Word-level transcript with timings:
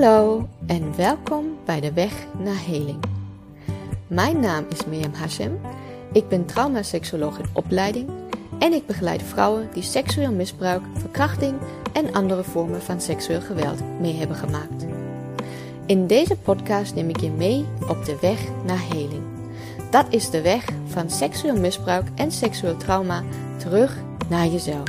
Hallo 0.00 0.48
en 0.66 0.96
welkom 0.96 1.58
bij 1.64 1.80
de 1.80 1.92
Weg 1.92 2.12
naar 2.38 2.64
Heling. 2.64 3.04
Mijn 4.06 4.40
naam 4.40 4.66
is 4.68 4.84
Mirjam 4.84 5.12
Hashem. 5.12 5.60
Ik 6.12 6.28
ben 6.28 6.46
traumaseksoloog 6.46 7.38
in 7.38 7.44
opleiding 7.52 8.08
en 8.58 8.72
ik 8.72 8.86
begeleid 8.86 9.22
vrouwen 9.22 9.68
die 9.72 9.82
seksueel 9.82 10.32
misbruik, 10.32 10.82
verkrachting 10.94 11.54
en 11.92 12.12
andere 12.12 12.44
vormen 12.44 12.82
van 12.82 13.00
seksueel 13.00 13.40
geweld 13.40 14.00
mee 14.00 14.14
hebben 14.14 14.36
gemaakt. 14.36 14.86
In 15.86 16.06
deze 16.06 16.36
podcast 16.36 16.94
neem 16.94 17.08
ik 17.08 17.20
je 17.20 17.30
mee 17.30 17.66
op 17.88 18.04
de 18.04 18.18
weg 18.20 18.40
naar 18.66 18.82
heling. 18.92 19.22
Dat 19.90 20.06
is 20.10 20.30
de 20.30 20.42
weg 20.42 20.64
van 20.86 21.10
seksueel 21.10 21.56
misbruik 21.56 22.08
en 22.14 22.32
seksueel 22.32 22.76
trauma 22.76 23.22
terug 23.56 23.96
naar 24.28 24.46
jezelf. 24.46 24.88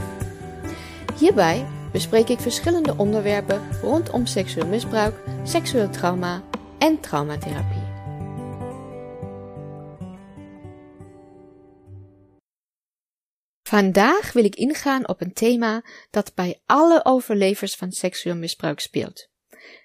Hierbij 1.17 1.65
bespreek 1.91 2.29
ik 2.29 2.39
verschillende 2.39 2.97
onderwerpen 2.97 3.61
rondom 3.81 4.25
seksueel 4.25 4.67
misbruik, 4.67 5.15
seksueel 5.43 5.89
trauma 5.89 6.43
en 6.77 6.99
traumatherapie. 6.99 7.89
Vandaag 13.71 14.33
wil 14.33 14.43
ik 14.43 14.55
ingaan 14.55 15.07
op 15.07 15.21
een 15.21 15.33
thema 15.33 15.83
dat 16.09 16.33
bij 16.35 16.61
alle 16.65 17.05
overlevers 17.05 17.75
van 17.75 17.91
seksueel 17.91 18.35
misbruik 18.35 18.79
speelt. 18.79 19.29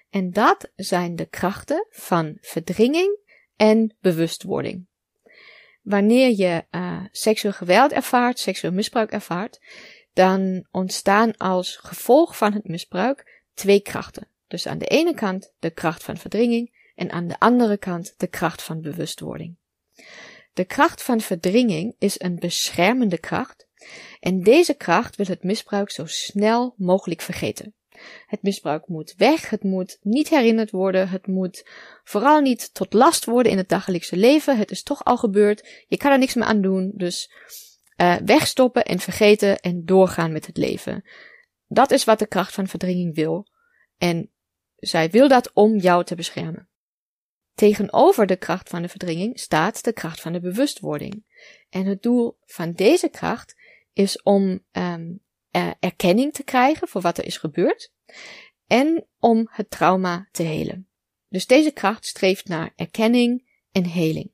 En 0.09 0.31
dat 0.31 0.71
zijn 0.75 1.15
de 1.15 1.25
krachten 1.25 1.87
van 1.89 2.37
verdringing 2.41 3.19
en 3.55 3.95
bewustwording. 3.99 4.87
Wanneer 5.81 6.29
je 6.29 6.65
uh, 6.71 7.05
seksueel 7.11 7.53
geweld 7.53 7.91
ervaart, 7.91 8.39
seksueel 8.39 8.73
misbruik 8.73 9.11
ervaart, 9.11 9.59
dan 10.17 10.67
ontstaan 10.71 11.37
als 11.37 11.75
gevolg 11.75 12.37
van 12.37 12.53
het 12.53 12.67
misbruik 12.67 13.43
twee 13.53 13.79
krachten. 13.79 14.27
Dus 14.47 14.67
aan 14.67 14.77
de 14.77 14.85
ene 14.85 15.13
kant 15.13 15.53
de 15.59 15.69
kracht 15.69 16.03
van 16.03 16.17
verdringing 16.17 16.91
en 16.95 17.11
aan 17.11 17.27
de 17.27 17.39
andere 17.39 17.77
kant 17.77 18.13
de 18.17 18.27
kracht 18.27 18.63
van 18.63 18.81
bewustwording. 18.81 19.57
De 20.53 20.65
kracht 20.65 21.03
van 21.03 21.21
verdringing 21.21 21.95
is 21.99 22.19
een 22.19 22.35
beschermende 22.39 23.17
kracht 23.17 23.67
en 24.19 24.43
deze 24.43 24.73
kracht 24.73 25.15
wil 25.15 25.25
het 25.25 25.43
misbruik 25.43 25.91
zo 25.91 26.05
snel 26.05 26.73
mogelijk 26.77 27.21
vergeten. 27.21 27.73
Het 28.25 28.41
misbruik 28.41 28.87
moet 28.87 29.13
weg, 29.17 29.49
het 29.49 29.63
moet 29.63 29.97
niet 30.01 30.29
herinnerd 30.29 30.71
worden, 30.71 31.09
het 31.09 31.27
moet 31.27 31.67
vooral 32.03 32.39
niet 32.41 32.73
tot 32.73 32.93
last 32.93 33.25
worden 33.25 33.51
in 33.51 33.57
het 33.57 33.69
dagelijkse 33.69 34.15
leven. 34.15 34.57
Het 34.57 34.71
is 34.71 34.83
toch 34.83 35.03
al 35.03 35.17
gebeurd, 35.17 35.85
je 35.87 35.97
kan 35.97 36.11
er 36.11 36.17
niks 36.17 36.33
meer 36.33 36.45
aan 36.45 36.61
doen, 36.61 36.91
dus 36.95 37.31
uh, 37.97 38.15
wegstoppen 38.25 38.85
en 38.85 38.99
vergeten 38.99 39.59
en 39.59 39.85
doorgaan 39.85 40.31
met 40.31 40.45
het 40.45 40.57
leven. 40.57 41.03
Dat 41.67 41.91
is 41.91 42.03
wat 42.03 42.19
de 42.19 42.27
kracht 42.27 42.53
van 42.53 42.67
verdringing 42.67 43.15
wil. 43.15 43.47
En 43.97 44.31
zij 44.75 45.09
wil 45.09 45.27
dat 45.27 45.53
om 45.53 45.77
jou 45.77 46.03
te 46.03 46.15
beschermen. 46.15 46.69
Tegenover 47.53 48.25
de 48.25 48.37
kracht 48.37 48.69
van 48.69 48.81
de 48.81 48.89
verdringing 48.89 49.39
staat 49.39 49.83
de 49.83 49.93
kracht 49.93 50.21
van 50.21 50.33
de 50.33 50.39
bewustwording. 50.39 51.25
En 51.69 51.85
het 51.85 52.01
doel 52.01 52.37
van 52.45 52.71
deze 52.71 53.09
kracht 53.09 53.55
is 53.93 54.21
om 54.21 54.65
um, 54.71 55.25
erkenning 55.79 56.33
te 56.33 56.43
krijgen 56.43 56.87
voor 56.87 57.01
wat 57.01 57.17
er 57.17 57.25
is 57.25 57.37
gebeurd 57.37 57.93
en 58.67 59.07
om 59.19 59.47
het 59.51 59.69
trauma 59.69 60.27
te 60.31 60.43
helen. 60.43 60.89
Dus 61.29 61.47
deze 61.47 61.71
kracht 61.71 62.05
streeft 62.05 62.47
naar 62.47 62.73
erkenning 62.75 63.49
en 63.71 63.85
heling. 63.85 64.31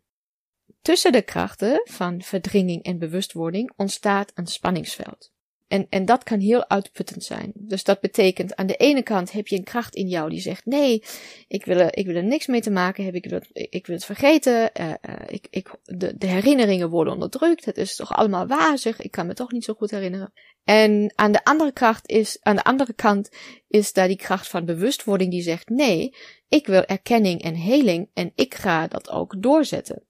Tussen 0.83 1.11
de 1.11 1.21
krachten 1.21 1.81
van 1.83 2.21
verdringing 2.21 2.83
en 2.83 2.97
bewustwording 2.97 3.71
ontstaat 3.75 4.31
een 4.35 4.47
spanningsveld. 4.47 5.31
En, 5.67 5.87
en 5.89 6.05
dat 6.05 6.23
kan 6.23 6.39
heel 6.39 6.69
uitputtend 6.69 7.23
zijn. 7.23 7.51
Dus 7.55 7.83
dat 7.83 7.99
betekent, 7.99 8.55
aan 8.55 8.65
de 8.65 8.75
ene 8.75 9.03
kant 9.03 9.31
heb 9.31 9.47
je 9.47 9.55
een 9.55 9.63
kracht 9.63 9.95
in 9.95 10.07
jou 10.07 10.29
die 10.29 10.39
zegt: 10.39 10.65
nee, 10.65 11.03
ik 11.47 11.65
wil 11.65 11.77
er, 11.77 11.97
ik 11.97 12.05
wil 12.05 12.15
er 12.15 12.23
niks 12.23 12.47
mee 12.47 12.61
te 12.61 12.71
maken 12.71 13.03
hebben, 13.03 13.21
ik 13.23 13.29
wil 13.29 13.39
het, 13.39 13.49
ik 13.73 13.87
wil 13.87 13.95
het 13.95 14.05
vergeten, 14.05 14.71
uh, 14.79 14.93
ik, 15.27 15.47
ik, 15.49 15.75
de, 15.83 16.17
de 16.17 16.27
herinneringen 16.27 16.89
worden 16.89 17.13
onderdrukt, 17.13 17.65
het 17.65 17.77
is 17.77 17.95
toch 17.95 18.13
allemaal 18.13 18.47
wazig, 18.47 19.01
ik 19.01 19.11
kan 19.11 19.27
me 19.27 19.33
toch 19.33 19.51
niet 19.51 19.63
zo 19.63 19.73
goed 19.73 19.91
herinneren. 19.91 20.33
En 20.63 21.11
aan 21.15 21.31
de 21.31 21.43
andere 21.43 21.71
kracht 21.71 22.09
is, 22.09 22.37
aan 22.41 22.55
de 22.55 22.63
andere 22.63 22.93
kant 22.93 23.29
is 23.67 23.93
daar 23.93 24.07
die 24.07 24.17
kracht 24.17 24.47
van 24.47 24.65
bewustwording 24.65 25.31
die 25.31 25.41
zegt: 25.41 25.69
nee, 25.69 26.15
ik 26.47 26.67
wil 26.67 26.83
erkenning 26.85 27.41
en 27.41 27.55
heling 27.55 28.09
en 28.13 28.31
ik 28.35 28.53
ga 28.53 28.87
dat 28.87 29.09
ook 29.09 29.41
doorzetten. 29.41 30.03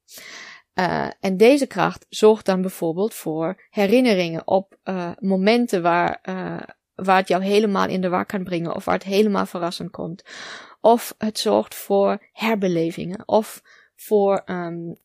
Uh, 0.79 1.07
en 1.19 1.37
deze 1.37 1.67
kracht 1.67 2.05
zorgt 2.09 2.45
dan 2.45 2.61
bijvoorbeeld 2.61 3.13
voor 3.13 3.63
herinneringen 3.69 4.47
op 4.47 4.77
uh, 4.83 5.11
momenten 5.19 5.81
waar, 5.81 6.19
uh, 6.29 6.61
waar 6.95 7.17
het 7.17 7.27
jou 7.27 7.43
helemaal 7.43 7.87
in 7.87 8.01
de 8.01 8.09
war 8.09 8.25
kan 8.25 8.43
brengen 8.43 8.75
of 8.75 8.85
waar 8.85 8.95
het 8.95 9.03
helemaal 9.03 9.45
verrassend 9.45 9.91
komt. 9.91 10.23
Of 10.81 11.15
het 11.17 11.39
zorgt 11.39 11.75
voor 11.75 12.29
herbelevingen 12.31 13.27
of 13.27 13.61
voor 13.95 14.43
um, 14.45 14.97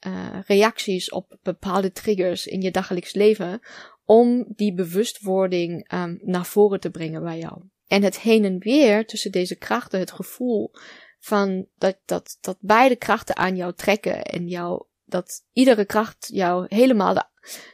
reacties 0.47 1.11
op 1.11 1.39
bepaalde 1.43 1.93
triggers 1.93 2.47
in 2.47 2.61
je 2.61 2.71
dagelijks 2.71 3.15
leven 3.15 3.61
om 4.05 4.45
die 4.49 4.75
bewustwording 4.75 5.93
um, 5.93 6.19
naar 6.23 6.47
voren 6.47 6.81
te 6.81 6.91
brengen 6.91 7.23
bij 7.23 7.39
jou. 7.39 7.63
En 7.87 8.03
het 8.03 8.21
heen 8.21 8.45
en 8.45 8.59
weer 8.59 9.07
tussen 9.07 9.33
deze 9.33 9.57
krachten, 9.57 9.99
het 9.99 10.11
gevoel 10.11 10.71
van 11.19 11.67
dat, 11.79 11.97
dat, 12.05 12.39
dat 12.41 12.57
beide 12.61 12.97
krachten 12.97 13.37
aan 13.37 13.57
jou 13.57 13.75
trekken 13.75 14.23
en 14.23 14.47
jou 14.47 14.85
dat 15.09 15.45
iedere 15.53 15.85
kracht 15.85 16.29
jou 16.33 16.67
helemaal 16.69 17.15
de, 17.15 17.25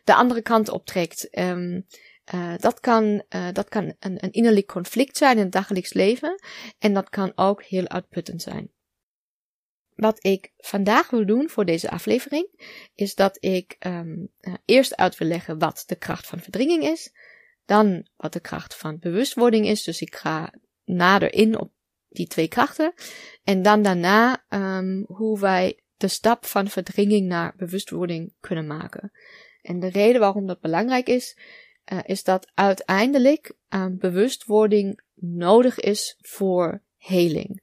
de 0.05 0.15
andere 0.15 0.43
kant 0.43 0.69
optrekt. 0.69 1.39
Um, 1.39 1.87
uh, 2.35 2.55
dat 2.59 2.81
kan, 2.81 3.25
uh, 3.29 3.49
dat 3.53 3.69
kan 3.69 3.95
een, 3.99 4.25
een 4.25 4.33
innerlijk 4.33 4.67
conflict 4.67 5.17
zijn 5.17 5.37
in 5.37 5.43
het 5.43 5.53
dagelijks 5.53 5.93
leven. 5.93 6.41
En 6.79 6.95
dat 6.95 7.09
kan 7.09 7.33
ook 7.35 7.63
heel 7.63 7.89
uitputtend 7.89 8.43
zijn. 8.43 8.73
Wat 9.95 10.25
ik 10.25 10.53
vandaag 10.57 11.11
wil 11.11 11.27
doen 11.27 11.49
voor 11.49 11.65
deze 11.65 11.91
aflevering, 11.91 12.49
is 12.95 13.15
dat 13.15 13.37
ik 13.41 13.77
um, 13.79 14.29
uh, 14.41 14.55
eerst 14.65 14.97
uit 14.97 15.19
wil 15.19 15.29
leggen 15.29 15.59
wat 15.59 15.83
de 15.87 15.97
kracht 15.97 16.27
van 16.27 16.41
verdringing 16.41 16.83
is. 16.83 17.13
Dan 17.65 18.09
wat 18.17 18.33
de 18.33 18.41
kracht 18.41 18.77
van 18.77 18.99
bewustwording 18.99 19.67
is. 19.67 19.83
Dus 19.83 20.01
ik 20.01 20.15
ga 20.15 20.53
nader 20.85 21.33
in 21.33 21.59
op 21.59 21.73
die 22.09 22.27
twee 22.27 22.49
krachten. 22.49 22.93
En 23.45 23.63
dan 23.63 23.83
daarna 23.83 24.45
um, 24.49 25.05
hoe 25.07 25.41
wij 25.41 25.84
de 25.97 26.09
stap 26.09 26.47
van 26.47 26.69
verdringing 26.69 27.27
naar 27.27 27.55
bewustwording 27.57 28.33
kunnen 28.41 28.67
maken. 28.67 29.13
En 29.63 29.81
de 29.81 29.89
reden 29.89 30.21
waarom 30.21 30.47
dat 30.47 30.61
belangrijk 30.61 31.09
is, 31.09 31.39
uh, 31.93 31.99
is 32.05 32.23
dat 32.23 32.51
uiteindelijk 32.55 33.55
um, 33.69 33.99
bewustwording 33.99 35.01
nodig 35.15 35.81
is 35.81 36.17
voor 36.21 36.83
heling. 36.97 37.63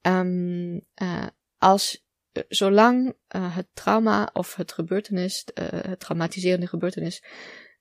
Um, 0.00 0.74
uh, 1.02 1.26
als 1.58 2.04
zolang 2.48 3.14
uh, 3.36 3.56
het 3.56 3.66
trauma 3.72 4.30
of 4.32 4.54
het 4.54 4.72
gebeurtenis, 4.72 5.44
het 5.54 6.00
traumatiserende 6.00 6.66
gebeurtenis, 6.66 7.24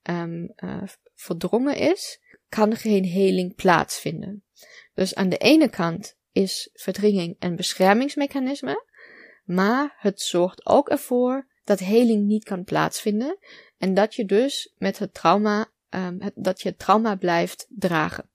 um, 0.09 0.53
verdrongen 1.15 1.75
is, 1.75 2.19
kan 2.49 2.75
geen 2.75 3.03
heling 3.03 3.55
plaatsvinden. 3.55 4.43
Dus 4.93 5.15
aan 5.15 5.29
de 5.29 5.37
ene 5.37 5.69
kant 5.69 6.17
is 6.31 6.69
verdringing 6.73 7.35
een 7.39 7.55
beschermingsmechanisme, 7.55 8.85
maar 9.43 9.95
het 9.97 10.21
zorgt 10.21 10.65
ook 10.65 10.89
ervoor 10.89 11.47
dat 11.63 11.79
heling 11.79 12.25
niet 12.25 12.43
kan 12.43 12.63
plaatsvinden 12.63 13.37
en 13.77 13.93
dat 13.93 14.15
je 14.15 14.25
dus 14.25 14.73
met 14.77 14.99
het 14.99 15.13
trauma, 15.13 15.71
um, 15.89 16.21
het, 16.21 16.33
dat 16.35 16.61
je 16.61 16.69
het 16.69 16.79
trauma 16.79 17.15
blijft 17.15 17.67
dragen. 17.69 18.29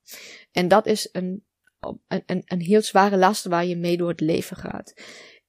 En 0.53 0.69
dat 0.69 0.87
is 0.87 1.09
een, 1.13 1.45
een, 2.09 2.43
een, 2.47 2.61
heel 2.61 2.83
zware 2.83 3.17
last 3.17 3.45
waar 3.45 3.67
je 3.67 3.77
mee 3.77 3.97
door 3.97 4.09
het 4.09 4.21
leven 4.21 4.57
gaat. 4.57 4.95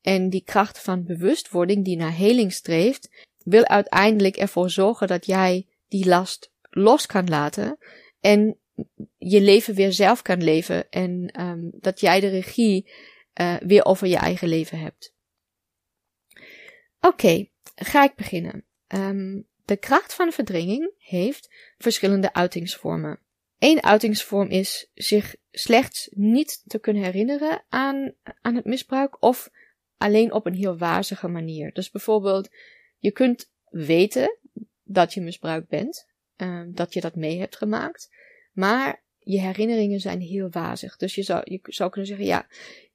En 0.01 0.29
die 0.29 0.43
kracht 0.43 0.79
van 0.79 1.03
bewustwording 1.03 1.85
die 1.85 1.97
naar 1.97 2.15
heling 2.15 2.53
streeft, 2.53 3.09
wil 3.43 3.65
uiteindelijk 3.65 4.37
ervoor 4.37 4.69
zorgen 4.69 5.07
dat 5.07 5.25
jij 5.25 5.67
die 5.87 6.07
last 6.07 6.51
los 6.69 7.05
kan 7.05 7.27
laten 7.27 7.77
en 8.19 8.57
je 9.17 9.41
leven 9.41 9.75
weer 9.75 9.93
zelf 9.93 10.21
kan 10.21 10.43
leven 10.43 10.89
en 10.89 11.41
um, 11.41 11.71
dat 11.79 11.99
jij 11.99 12.19
de 12.19 12.27
regie 12.27 12.91
uh, 13.41 13.55
weer 13.55 13.85
over 13.85 14.07
je 14.07 14.17
eigen 14.17 14.47
leven 14.47 14.79
hebt. 14.79 15.15
Oké, 17.01 17.47
ga 17.75 18.03
ik 18.03 18.15
beginnen. 18.15 18.65
Um, 18.87 19.47
de 19.65 19.77
kracht 19.77 20.13
van 20.13 20.31
verdringing 20.31 20.93
heeft 20.97 21.73
verschillende 21.77 22.33
uitingsvormen. 22.33 23.19
Eén 23.59 23.83
uitingsvorm 23.83 24.49
is 24.49 24.91
zich 24.93 25.35
slechts 25.51 26.09
niet 26.11 26.61
te 26.65 26.79
kunnen 26.79 27.03
herinneren 27.03 27.63
aan, 27.69 28.13
aan 28.41 28.55
het 28.55 28.65
misbruik 28.65 29.23
of 29.23 29.49
alleen 29.97 30.31
op 30.33 30.45
een 30.45 30.53
heel 30.53 30.77
wazige 30.77 31.27
manier. 31.27 31.73
Dus 31.73 31.91
bijvoorbeeld, 31.91 32.49
je 32.97 33.11
kunt 33.11 33.51
weten 33.69 34.37
dat 34.83 35.13
je 35.13 35.21
misbruikt 35.21 35.67
bent, 35.67 36.07
uh, 36.37 36.63
dat 36.67 36.93
je 36.93 37.01
dat 37.01 37.15
mee 37.15 37.39
hebt 37.39 37.57
gemaakt, 37.57 38.09
maar 38.51 39.03
je 39.19 39.39
herinneringen 39.39 39.99
zijn 39.99 40.21
heel 40.21 40.49
wazig. 40.49 40.97
Dus 40.97 41.15
je 41.15 41.23
zou, 41.23 41.41
je 41.43 41.59
zou 41.63 41.89
kunnen 41.89 42.09
zeggen, 42.09 42.27
ja, 42.27 42.47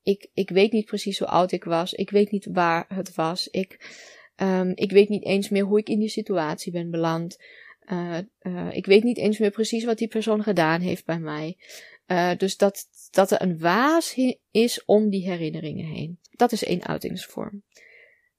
ik, 0.02 0.31
ik 0.34 0.50
weet 0.50 0.72
niet 0.72 0.87
precies 0.87 1.19
hoe 1.19 1.28
oud 1.28 1.52
ik 1.52 1.64
was. 1.64 1.93
Ik 1.93 2.10
weet 2.10 2.31
niet 2.31 2.49
waar 2.52 2.84
het 2.88 3.14
was. 3.14 3.49
Ik, 3.49 4.00
um, 4.37 4.72
ik 4.75 4.90
weet 4.90 5.08
niet 5.08 5.25
eens 5.25 5.49
meer 5.49 5.64
hoe 5.64 5.78
ik 5.78 5.88
in 5.88 5.99
die 5.99 6.08
situatie 6.08 6.72
ben 6.72 6.90
beland. 6.90 7.43
Uh, 7.87 8.19
uh, 8.43 8.69
ik 8.72 8.87
weet 8.87 9.02
niet 9.02 9.19
eens 9.19 9.38
meer 9.38 9.50
precies 9.50 9.84
wat 9.84 9.99
die 9.99 10.08
persoon 10.08 10.43
gedaan 10.43 10.81
heeft 10.81 11.04
bij 11.04 11.19
mij. 11.19 11.58
Uh, 12.06 12.37
dus 12.37 12.56
dat, 12.56 12.87
dat 13.10 13.31
er 13.31 13.43
een 13.43 13.58
waas 13.58 14.20
is 14.50 14.84
om 14.84 15.10
die 15.10 15.31
herinneringen 15.31 15.87
heen. 15.87 16.19
Dat 16.31 16.52
is 16.52 16.64
één 16.64 16.87
uitingsvorm. 16.87 17.62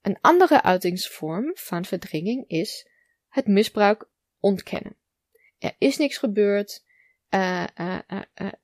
Een 0.02 0.18
andere 0.20 0.62
uitingsvorm 0.62 1.50
van 1.54 1.84
verdringing 1.84 2.44
is 2.46 2.88
het 3.28 3.46
misbruik 3.46 4.08
ontkennen. 4.40 4.96
Er 5.58 5.74
is 5.78 5.96
niks 5.96 6.18
gebeurd. 6.18 6.84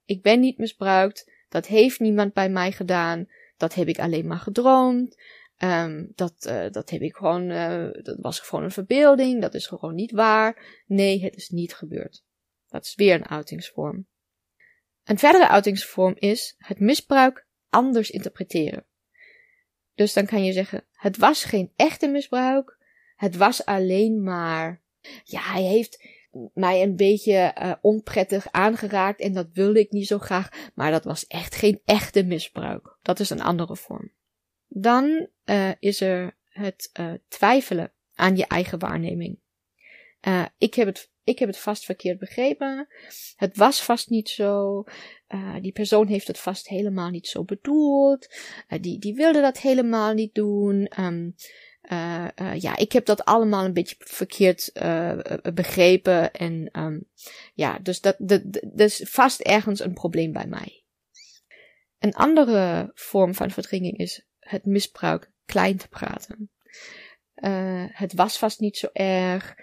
Ik 0.04 0.22
ben 0.22 0.40
niet 0.40 0.58
misbruikt. 0.58 1.32
Dat 1.50 1.66
heeft 1.66 2.00
niemand 2.00 2.32
bij 2.32 2.48
mij 2.48 2.72
gedaan. 2.72 3.28
Dat 3.56 3.74
heb 3.74 3.88
ik 3.88 3.98
alleen 3.98 4.26
maar 4.26 4.38
gedroomd. 4.38 5.22
Um, 5.58 6.12
dat, 6.14 6.42
dat 6.70 6.90
heb 6.90 7.00
ik 7.00 7.16
gewoon, 7.16 7.48
dat 8.02 8.18
was 8.20 8.40
gewoon 8.40 8.64
een 8.64 8.70
verbeelding. 8.70 9.40
Dat 9.40 9.54
is 9.54 9.66
gewoon 9.66 9.94
niet 9.94 10.10
waar. 10.10 10.82
Nee, 10.86 11.22
het 11.22 11.36
is 11.36 11.48
niet 11.48 11.74
gebeurd. 11.74 12.24
Dat 12.68 12.84
is 12.84 12.94
weer 12.94 13.14
een 13.14 13.28
uitingsvorm. 13.28 14.06
Een 15.04 15.18
verdere 15.18 15.48
uitingsvorm 15.48 16.14
is 16.18 16.54
het 16.58 16.80
misbruik 16.80 17.46
anders 17.68 18.10
interpreteren. 18.10 18.84
Dus 19.94 20.12
dan 20.12 20.26
kan 20.26 20.44
je 20.44 20.52
zeggen, 20.52 20.84
het 20.92 21.16
was 21.16 21.44
geen 21.44 21.72
echte 21.76 22.08
misbruik, 22.08 22.78
het 23.16 23.36
was 23.36 23.64
alleen 23.64 24.22
maar, 24.22 24.82
ja, 25.24 25.40
hij 25.40 25.62
heeft 25.62 26.04
mij 26.54 26.82
een 26.82 26.96
beetje 26.96 27.54
uh, 27.62 27.72
onprettig 27.80 28.46
aangeraakt 28.50 29.20
en 29.20 29.32
dat 29.32 29.48
wilde 29.52 29.80
ik 29.80 29.90
niet 29.90 30.06
zo 30.06 30.18
graag, 30.18 30.70
maar 30.74 30.90
dat 30.90 31.04
was 31.04 31.26
echt 31.26 31.54
geen 31.54 31.80
echte 31.84 32.24
misbruik. 32.24 32.98
Dat 33.02 33.20
is 33.20 33.30
een 33.30 33.42
andere 33.42 33.76
vorm. 33.76 34.12
Dan 34.68 35.28
uh, 35.44 35.70
is 35.78 36.00
er 36.00 36.36
het 36.48 36.90
uh, 37.00 37.12
twijfelen 37.28 37.92
aan 38.14 38.36
je 38.36 38.46
eigen 38.46 38.78
waarneming. 38.78 39.38
ik 40.58 40.74
heb 40.74 40.86
het 40.86 41.10
ik 41.24 41.38
heb 41.38 41.48
het 41.48 41.58
vast 41.58 41.84
verkeerd 41.84 42.18
begrepen. 42.18 42.88
Het 43.36 43.56
was 43.56 43.82
vast 43.82 44.10
niet 44.10 44.28
zo. 44.28 44.84
Die 45.60 45.72
persoon 45.72 46.06
heeft 46.06 46.26
het 46.26 46.38
vast 46.38 46.68
helemaal 46.68 47.10
niet 47.10 47.26
zo 47.26 47.44
bedoeld. 47.44 48.26
Die, 48.80 48.98
die 48.98 49.14
wilde 49.14 49.40
dat 49.40 49.58
helemaal 49.58 50.12
niet 50.12 50.34
doen. 50.34 50.92
Um, 51.00 51.34
uh, 51.92 52.28
ja, 52.60 52.76
ik 52.76 52.92
heb 52.92 53.04
dat 53.04 53.24
allemaal 53.24 53.64
een 53.64 53.72
beetje 53.72 53.96
verkeerd 53.98 54.72
begrepen. 55.54 56.32
En 56.32 56.68
um, 56.72 57.08
ja, 57.54 57.78
dus 57.78 58.00
dat, 58.00 58.16
dat, 58.18 58.42
dat 58.52 58.62
is 58.88 59.06
vast 59.08 59.40
ergens 59.40 59.80
een 59.80 59.94
probleem 59.94 60.32
bij 60.32 60.46
mij. 60.46 60.84
Een 61.98 62.14
andere 62.14 62.90
vorm 62.94 63.34
van 63.34 63.50
verdringing 63.50 63.98
is 63.98 64.26
het 64.38 64.64
misbruik 64.64 65.30
klein 65.44 65.76
te 65.76 65.88
praten. 65.88 66.50
het 67.92 68.12
was 68.14 68.38
vast 68.38 68.60
niet 68.60 68.76
zo 68.76 68.88
erg. 68.92 69.54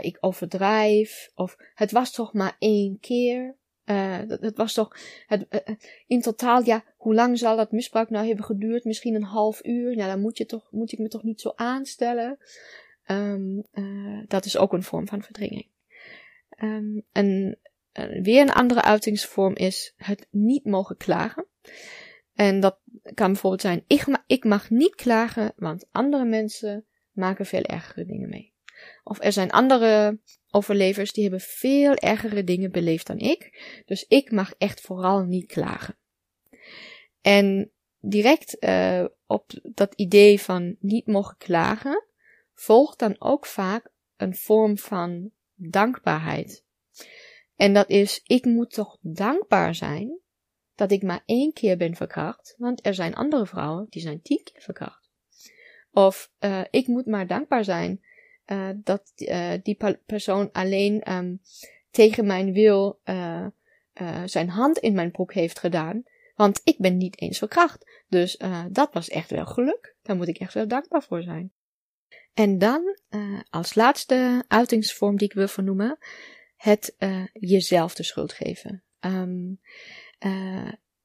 Ik 0.00 0.16
overdrijf. 0.20 1.30
Of 1.34 1.56
het 1.74 1.90
was 1.90 2.12
toch 2.12 2.32
maar 2.32 2.56
één 2.58 2.98
keer. 3.00 3.56
Uh, 3.86 4.18
het 4.26 4.56
was 4.56 4.74
toch, 4.74 4.96
het, 5.26 5.46
uh, 5.50 5.76
in 6.06 6.20
totaal, 6.20 6.64
ja, 6.64 6.84
hoe 6.96 7.14
lang 7.14 7.38
zal 7.38 7.56
dat 7.56 7.72
misbruik 7.72 8.10
nou 8.10 8.26
hebben 8.26 8.44
geduurd? 8.44 8.84
Misschien 8.84 9.14
een 9.14 9.24
half 9.24 9.64
uur. 9.64 9.96
Ja, 9.96 10.06
dan 10.06 10.20
moet, 10.20 10.38
je 10.38 10.46
toch, 10.46 10.68
moet 10.70 10.92
ik 10.92 10.98
me 10.98 11.08
toch 11.08 11.22
niet 11.22 11.40
zo 11.40 11.52
aanstellen. 11.54 12.38
Um, 13.06 13.64
dat 14.26 14.44
is 14.44 14.56
ook 14.56 14.72
een 14.72 14.82
vorm 14.82 15.06
van 15.06 15.22
verdringing. 15.22 15.66
Um, 16.62 17.04
en 17.12 17.58
weer 18.22 18.40
een 18.40 18.52
andere 18.52 18.82
uitingsvorm 18.82 19.54
is 19.54 19.94
het 19.96 20.26
niet 20.30 20.64
mogen 20.64 20.96
klagen. 20.96 21.46
En 22.34 22.60
dat 22.60 22.78
kan 23.14 23.32
bijvoorbeeld 23.32 23.62
zijn, 23.62 23.84
ik, 23.86 24.18
ik 24.26 24.44
mag 24.44 24.70
niet 24.70 24.94
klagen, 24.94 25.52
want 25.56 25.86
andere 25.90 26.24
mensen 26.24 26.84
maken 27.12 27.46
veel 27.46 27.62
ergere 27.62 28.06
dingen 28.06 28.28
mee. 28.28 28.53
Of 29.04 29.20
er 29.20 29.32
zijn 29.32 29.50
andere 29.50 30.18
overlevers 30.50 31.12
die 31.12 31.22
hebben 31.22 31.40
veel 31.40 31.94
ergere 31.94 32.44
dingen 32.44 32.70
beleefd 32.70 33.06
dan 33.06 33.18
ik. 33.18 33.62
Dus 33.86 34.04
ik 34.08 34.30
mag 34.30 34.54
echt 34.58 34.80
vooral 34.80 35.24
niet 35.24 35.46
klagen. 35.46 35.96
En 37.20 37.70
direct 38.00 38.56
uh, 38.60 39.04
op 39.26 39.50
dat 39.62 39.94
idee 39.94 40.40
van 40.40 40.76
niet 40.80 41.06
mogen 41.06 41.36
klagen, 41.36 42.04
volgt 42.54 42.98
dan 42.98 43.16
ook 43.18 43.46
vaak 43.46 43.90
een 44.16 44.34
vorm 44.34 44.78
van 44.78 45.30
dankbaarheid. 45.54 46.64
En 47.56 47.72
dat 47.72 47.88
is, 47.88 48.20
ik 48.26 48.44
moet 48.44 48.70
toch 48.70 48.98
dankbaar 49.00 49.74
zijn 49.74 50.18
dat 50.74 50.90
ik 50.90 51.02
maar 51.02 51.22
één 51.26 51.52
keer 51.52 51.76
ben 51.76 51.94
verkracht, 51.94 52.54
want 52.58 52.86
er 52.86 52.94
zijn 52.94 53.14
andere 53.14 53.46
vrouwen 53.46 53.86
die 53.90 54.02
zijn 54.02 54.22
tien 54.22 54.40
keer 54.42 54.62
verkracht. 54.62 55.10
Of 55.92 56.30
uh, 56.40 56.64
ik 56.70 56.86
moet 56.86 57.06
maar 57.06 57.26
dankbaar 57.26 57.64
zijn 57.64 58.04
uh, 58.46 58.68
dat 58.74 59.12
uh, 59.16 59.52
die 59.62 59.78
persoon 60.06 60.52
alleen 60.52 61.12
um, 61.12 61.40
tegen 61.90 62.26
mijn 62.26 62.52
wil 62.52 63.00
uh, 63.04 63.46
zijn 64.24 64.48
hand 64.48 64.78
in 64.78 64.94
mijn 64.94 65.10
broek 65.10 65.32
heeft 65.32 65.58
gedaan. 65.58 66.02
Want 66.34 66.60
ik 66.64 66.78
ben 66.78 66.96
niet 66.96 67.20
eens 67.20 67.38
verkracht. 67.38 68.02
Dus 68.08 68.40
dat 68.70 68.92
was 68.92 69.08
echt 69.08 69.30
wel 69.30 69.46
geluk. 69.46 69.96
Daar 70.02 70.16
moet 70.16 70.28
ik 70.28 70.38
echt 70.38 70.54
wel 70.54 70.68
dankbaar 70.68 71.02
voor 71.02 71.22
zijn. 71.22 71.52
En 72.34 72.58
dan, 72.58 72.98
als 73.50 73.74
laatste 73.74 74.44
uitingsvorm 74.48 75.16
die 75.16 75.28
ik 75.28 75.34
wil 75.34 75.48
vernoemen, 75.48 75.98
het 76.56 76.96
jezelf 77.32 77.94
de 77.94 78.02
schuld 78.02 78.32
geven. 78.32 78.82
Um, 79.00 79.60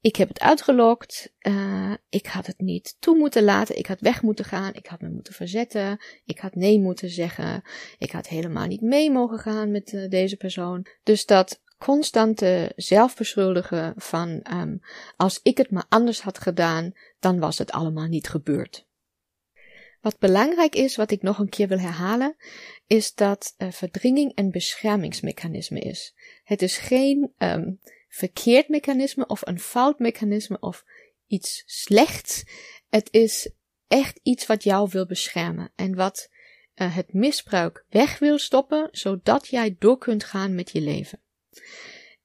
ik 0.00 0.16
heb 0.16 0.28
het 0.28 0.40
uitgelokt. 0.40 1.32
Uh, 1.40 1.94
ik 2.08 2.26
had 2.26 2.46
het 2.46 2.58
niet 2.58 2.96
toe 2.98 3.16
moeten 3.16 3.42
laten. 3.42 3.78
Ik 3.78 3.86
had 3.86 4.00
weg 4.00 4.22
moeten 4.22 4.44
gaan. 4.44 4.74
Ik 4.74 4.86
had 4.86 5.00
me 5.00 5.08
moeten 5.08 5.34
verzetten. 5.34 6.00
Ik 6.24 6.38
had 6.38 6.54
nee 6.54 6.80
moeten 6.80 7.10
zeggen. 7.10 7.62
Ik 7.98 8.10
had 8.10 8.28
helemaal 8.28 8.66
niet 8.66 8.80
mee 8.80 9.10
mogen 9.10 9.38
gaan 9.38 9.70
met 9.70 9.92
uh, 9.92 10.08
deze 10.08 10.36
persoon. 10.36 10.86
Dus 11.02 11.26
dat 11.26 11.62
constante 11.78 12.72
zelfbeschuldigen 12.76 13.92
van 13.96 14.46
um, 14.52 14.80
als 15.16 15.40
ik 15.42 15.58
het 15.58 15.70
maar 15.70 15.86
anders 15.88 16.20
had 16.20 16.38
gedaan, 16.38 16.92
dan 17.18 17.38
was 17.38 17.58
het 17.58 17.72
allemaal 17.72 18.06
niet 18.06 18.28
gebeurd. 18.28 18.88
Wat 20.00 20.18
belangrijk 20.18 20.74
is, 20.74 20.96
wat 20.96 21.10
ik 21.10 21.22
nog 21.22 21.38
een 21.38 21.48
keer 21.48 21.68
wil 21.68 21.78
herhalen, 21.78 22.36
is 22.86 23.14
dat 23.14 23.54
verdringing 23.58 24.32
een 24.34 24.50
beschermingsmechanisme 24.50 25.80
is. 25.80 26.14
Het 26.44 26.62
is 26.62 26.78
geen 26.78 27.32
um, 27.38 27.80
verkeerd 28.10 28.68
mechanisme 28.68 29.26
of 29.26 29.46
een 29.46 29.60
fout 29.60 29.98
mechanisme 29.98 30.58
of 30.60 30.84
iets 31.26 31.62
slechts. 31.66 32.44
Het 32.88 33.08
is 33.10 33.50
echt 33.86 34.20
iets 34.22 34.46
wat 34.46 34.62
jou 34.62 34.88
wil 34.90 35.06
beschermen 35.06 35.72
en 35.76 35.94
wat 35.94 36.30
uh, 36.74 36.96
het 36.96 37.12
misbruik 37.12 37.84
weg 37.88 38.18
wil 38.18 38.38
stoppen, 38.38 38.88
zodat 38.90 39.48
jij 39.48 39.76
door 39.78 39.98
kunt 39.98 40.24
gaan 40.24 40.54
met 40.54 40.70
je 40.70 40.80
leven. 40.80 41.20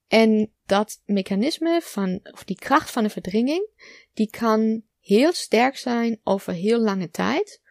En 0.08 0.54
dat 0.65 1.01
mechanisme 1.06 1.80
van, 1.84 2.20
of 2.32 2.44
die 2.44 2.56
kracht 2.56 2.92
van 2.92 3.04
de 3.04 3.10
verdringing, 3.10 3.70
die 4.13 4.30
kan 4.30 4.84
heel 5.00 5.34
sterk 5.34 5.77
zijn 5.77 6.20
over 6.24 6.54
heel 6.54 6.80
lange 6.80 7.10
tijd, 7.10 7.62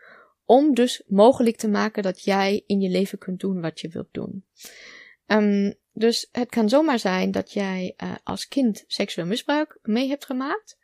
om 0.45 0.75
dus 0.75 1.03
mogelijk 1.07 1.57
te 1.57 1.69
maken 1.69 2.03
dat 2.03 2.23
jij 2.23 2.63
in 2.67 2.81
je 2.81 2.89
leven 2.89 3.19
kunt 3.19 3.41
doen 3.41 3.61
wat 3.61 3.81
je 3.81 3.89
wilt 3.89 4.13
doen. 4.13 4.45
Um, 5.27 5.75
dus 5.95 6.29
het 6.33 6.49
kan 6.49 6.69
zomaar 6.69 6.99
zijn 6.99 7.31
dat 7.31 7.53
jij 7.53 7.95
uh, 8.03 8.13
als 8.25 8.49
kind 8.49 8.85
seksueel 8.87 9.27
misbruik 9.27 9.79
mee 9.83 10.09
hebt 10.09 10.25
gemaakt. 10.25 10.79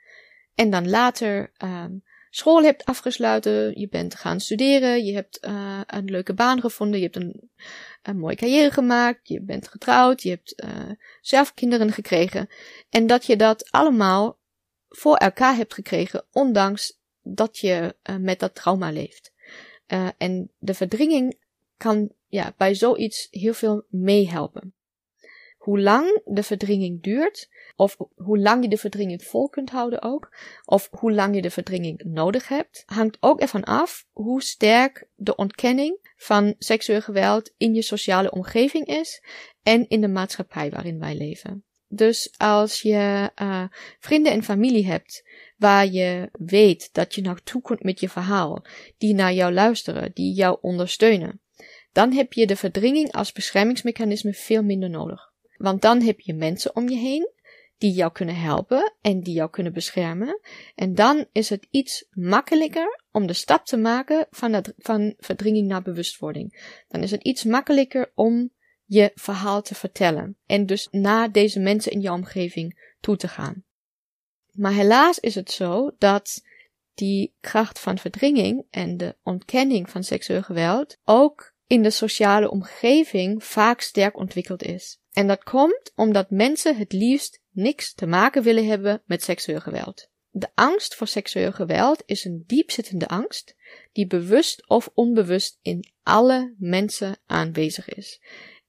En 0.55 0.71
dan 0.71 0.91
later 0.91 1.53
um, 1.59 2.05
school 2.31 2.63
hebt 2.63 2.85
afgesluiten. 2.85 3.81
Je 3.81 3.89
bent 3.89 4.15
gaan 4.15 4.41
studeren. 4.41 5.05
Je 5.05 5.15
hebt 5.15 5.39
uh, 5.45 5.81
een 5.87 6.05
leuke 6.05 6.35
baan 6.35 6.61
gevonden. 6.61 6.99
Je 6.99 7.05
hebt 7.05 7.17
een, 7.17 7.51
een 8.03 8.19
mooie 8.19 8.37
carrière 8.37 8.71
gemaakt. 8.71 9.29
Je 9.29 9.41
bent 9.41 9.69
getrouwd. 9.69 10.23
Je 10.23 10.29
hebt 10.29 10.63
uh, 10.65 10.91
zelf 11.21 11.55
kinderen 11.55 11.93
gekregen. 11.93 12.49
En 12.91 13.07
dat 13.07 13.27
je 13.27 13.37
dat 13.37 13.71
allemaal 13.71 14.39
voor 14.89 15.17
elkaar 15.17 15.57
hebt 15.57 15.75
gekregen. 15.75 16.25
Ondanks 16.33 16.99
dat 17.23 17.59
je 17.59 17.97
met 18.19 18.39
dat 18.39 18.55
trauma 18.55 18.91
leeft. 18.91 19.33
en 20.19 20.51
de 20.59 20.75
verdringing 20.75 21.39
kan 21.77 22.13
ja, 22.27 22.55
bij 22.57 22.75
zoiets 22.75 23.29
heel 23.31 23.55
veel 23.55 23.85
meehelpen 23.89 24.75
hoe 25.61 25.81
lang 25.81 26.21
de 26.25 26.43
verdringing 26.43 27.03
duurt, 27.03 27.49
of 27.77 27.97
hoe 28.15 28.39
lang 28.39 28.63
je 28.63 28.69
de 28.69 28.77
verdringing 28.77 29.25
vol 29.25 29.49
kunt 29.49 29.71
houden 29.71 30.03
ook, 30.03 30.37
of 30.65 30.89
hoe 30.91 31.13
lang 31.13 31.35
je 31.35 31.43
de 31.43 31.51
verdringing 31.51 32.03
nodig 32.05 32.49
hebt, 32.49 32.83
hangt 32.87 33.17
ook 33.21 33.41
ervan 33.41 33.65
af 33.65 34.07
hoe 34.13 34.43
sterk 34.43 35.09
de 35.15 35.37
ontkenning 35.37 36.13
van 36.17 36.55
seksueel 36.59 37.01
geweld 37.01 37.55
in 37.57 37.75
je 37.75 37.83
sociale 37.83 38.31
omgeving 38.31 38.87
is 38.87 39.23
en 39.63 39.89
in 39.89 40.01
de 40.01 40.09
maatschappij 40.09 40.71
waarin 40.71 40.99
wij 40.99 41.17
leven. 41.17 41.65
Dus 41.89 42.35
als 42.37 42.83
je 42.83 43.31
uh, 43.43 43.65
vrienden 43.99 44.33
en 44.33 44.43
familie 44.43 44.87
hebt 44.87 45.29
waar 45.57 45.87
je 45.87 46.29
weet 46.33 46.89
dat 46.93 47.15
je 47.15 47.21
naartoe 47.21 47.63
komt 47.63 47.83
met 47.83 48.01
je 48.01 48.09
verhaal, 48.09 48.65
die 48.99 49.15
naar 49.15 49.33
jou 49.33 49.53
luisteren, 49.53 50.11
die 50.15 50.35
jou 50.35 50.59
ondersteunen, 50.61 51.41
dan 51.93 52.13
heb 52.13 52.33
je 52.33 52.47
de 52.47 52.57
verdringing 52.57 53.13
als 53.13 53.33
beschermingsmechanisme 53.33 54.33
veel 54.33 54.63
minder 54.63 54.91
nodig. 54.91 55.30
Want 55.61 55.83
dan 55.83 56.03
heb 56.03 56.21
je 56.21 56.35
mensen 56.35 56.77
om 56.77 56.89
je 56.89 56.97
heen 56.97 57.31
die 57.79 57.93
jou 57.93 58.13
kunnen 58.13 58.37
helpen 58.37 58.95
en 59.01 59.21
die 59.21 59.35
jou 59.35 59.51
kunnen 59.51 59.73
beschermen. 59.73 60.41
En 60.75 60.95
dan 60.95 61.27
is 61.33 61.49
het 61.49 61.67
iets 61.71 62.07
makkelijker 62.11 63.01
om 63.13 63.27
de 63.27 63.33
stap 63.33 63.65
te 63.65 63.77
maken 63.77 64.27
van, 64.31 64.65
van 64.79 65.15
verdringing 65.19 65.69
naar 65.69 65.83
bewustwording. 65.83 66.75
Dan 66.89 67.03
is 67.03 67.11
het 67.11 67.23
iets 67.23 67.45
makkelijker 67.45 68.13
om 68.15 68.51
je 68.85 69.11
verhaal 69.15 69.63
te 69.63 69.75
vertellen. 69.75 70.37
En 70.47 70.67
dus 70.67 70.89
naar 70.91 71.33
deze 71.33 71.61
mensen 71.61 71.93
in 71.93 72.01
jouw 72.01 72.15
omgeving 72.15 72.95
toe 73.01 73.17
te 73.17 73.29
gaan. 73.29 73.65
Maar 74.53 74.73
helaas 74.73 75.19
is 75.19 75.35
het 75.35 75.51
zo 75.51 75.91
dat 75.99 76.43
die 76.95 77.35
kracht 77.41 77.81
van 77.81 77.99
verdringing 77.99 78.67
en 78.71 78.97
de 78.97 79.17
ontkenning 79.23 79.91
van 79.91 80.05
seksueel 80.05 80.43
geweld 80.43 80.99
ook 81.05 81.50
in 81.71 81.83
de 81.83 81.91
sociale 81.91 82.51
omgeving 82.51 83.45
vaak 83.45 83.81
sterk 83.81 84.17
ontwikkeld 84.17 84.63
is. 84.63 85.01
En 85.13 85.27
dat 85.27 85.43
komt 85.43 85.93
omdat 85.95 86.31
mensen 86.31 86.77
het 86.77 86.93
liefst 86.93 87.41
niks 87.51 87.95
te 87.95 88.07
maken 88.07 88.43
willen 88.43 88.67
hebben 88.67 89.03
met 89.07 89.23
seksueel 89.23 89.61
geweld. 89.61 90.11
De 90.31 90.49
angst 90.55 90.95
voor 90.95 91.07
seksueel 91.07 91.53
geweld 91.53 92.03
is 92.07 92.25
een 92.25 92.45
diepzittende 92.47 93.09
angst 93.09 93.55
die 93.93 94.07
bewust 94.07 94.69
of 94.69 94.91
onbewust 94.95 95.59
in 95.63 95.93
alle 96.03 96.55
mensen 96.59 97.19
aanwezig 97.27 97.89
is. 97.89 98.21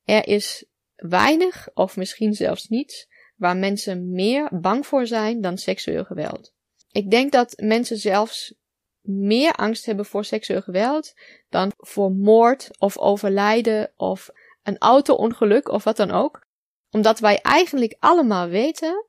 Er 0.03 0.27
is 0.27 0.65
weinig 0.95 1.69
of 1.73 1.97
misschien 1.97 2.33
zelfs 2.33 2.67
niets 2.67 3.07
waar 3.35 3.57
mensen 3.57 4.11
meer 4.11 4.59
bang 4.59 4.87
voor 4.87 5.07
zijn 5.07 5.41
dan 5.41 5.57
seksueel 5.57 6.03
geweld. 6.03 6.53
Ik 6.91 7.11
denk 7.11 7.31
dat 7.31 7.53
mensen 7.57 7.97
zelfs 7.97 8.53
meer 9.01 9.53
angst 9.53 9.85
hebben 9.85 10.05
voor 10.05 10.25
seksueel 10.25 10.61
geweld 10.61 11.13
dan 11.49 11.71
voor 11.77 12.11
moord 12.11 12.69
of 12.79 12.97
overlijden 12.97 13.93
of 13.95 14.29
een 14.63 14.77
auto-ongeluk 14.77 15.69
of 15.69 15.83
wat 15.83 15.97
dan 15.97 16.11
ook. 16.11 16.45
Omdat 16.91 17.19
wij 17.19 17.41
eigenlijk 17.41 17.95
allemaal 17.99 18.47
weten 18.47 19.05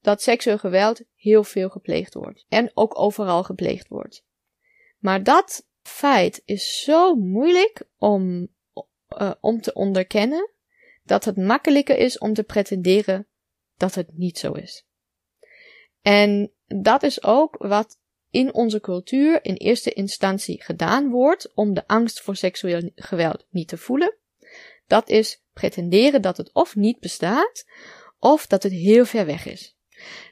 dat 0.00 0.22
seksueel 0.22 0.58
geweld 0.58 1.02
heel 1.14 1.44
veel 1.44 1.68
gepleegd 1.68 2.14
wordt. 2.14 2.44
En 2.48 2.70
ook 2.74 2.98
overal 2.98 3.42
gepleegd 3.42 3.88
wordt. 3.88 4.24
Maar 4.98 5.22
dat 5.22 5.66
feit 5.82 6.42
is 6.44 6.82
zo 6.82 7.14
moeilijk 7.14 7.82
om, 7.96 8.48
uh, 9.18 9.32
om 9.40 9.60
te 9.60 9.72
onderkennen 9.72 10.50
dat 11.02 11.24
het 11.24 11.36
makkelijker 11.36 11.98
is 11.98 12.18
om 12.18 12.34
te 12.34 12.42
pretenderen 12.42 13.26
dat 13.76 13.94
het 13.94 14.18
niet 14.18 14.38
zo 14.38 14.52
is. 14.52 14.86
En 16.02 16.52
dat 16.66 17.02
is 17.02 17.22
ook 17.22 17.56
wat 17.58 17.98
in 18.30 18.54
onze 18.54 18.80
cultuur 18.80 19.44
in 19.44 19.54
eerste 19.54 19.92
instantie 19.92 20.62
gedaan 20.62 21.10
wordt 21.10 21.52
om 21.54 21.74
de 21.74 21.86
angst 21.86 22.20
voor 22.20 22.36
seksueel 22.36 22.90
geweld 22.94 23.46
niet 23.50 23.68
te 23.68 23.76
voelen. 23.76 24.14
Dat 24.86 25.08
is 25.08 25.42
pretenderen 25.52 26.22
dat 26.22 26.36
het 26.36 26.52
of 26.52 26.76
niet 26.76 27.00
bestaat, 27.00 27.64
of 28.18 28.46
dat 28.46 28.62
het 28.62 28.72
heel 28.72 29.04
ver 29.04 29.26
weg 29.26 29.46
is. 29.46 29.76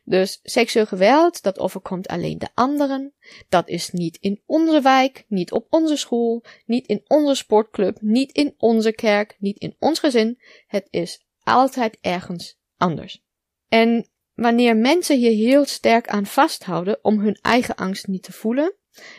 Dus 0.04 0.40
seksueel 0.42 0.86
geweld, 0.86 1.42
dat 1.42 1.58
overkomt 1.58 2.08
alleen 2.08 2.38
de 2.38 2.48
anderen. 2.54 3.14
Dat 3.48 3.68
is 3.68 3.90
niet 3.90 4.16
in 4.20 4.42
onze 4.46 4.80
wijk, 4.80 5.24
niet 5.28 5.52
op 5.52 5.66
onze 5.70 5.96
school, 5.96 6.44
niet 6.64 6.86
in 6.86 7.04
onze 7.06 7.34
sportclub, 7.34 8.00
niet 8.00 8.32
in 8.32 8.54
onze 8.58 8.92
kerk, 8.92 9.36
niet 9.38 9.58
in 9.58 9.76
ons 9.78 9.98
gezin. 9.98 10.40
Het 10.66 10.86
is 10.90 11.26
altijd 11.42 11.98
ergens 12.00 12.58
anders. 12.76 13.22
En 13.68 14.08
wanneer 14.36 14.76
mensen 14.76 15.16
hier 15.16 15.48
heel 15.48 15.64
sterk 15.64 16.08
aan 16.08 16.26
vasthouden 16.26 16.98
om 17.02 17.20
hun 17.20 17.38
eigen 17.42 17.74
angst 17.74 18.06
niet 18.06 18.22
te 18.22 18.32
voelen, 18.32 18.74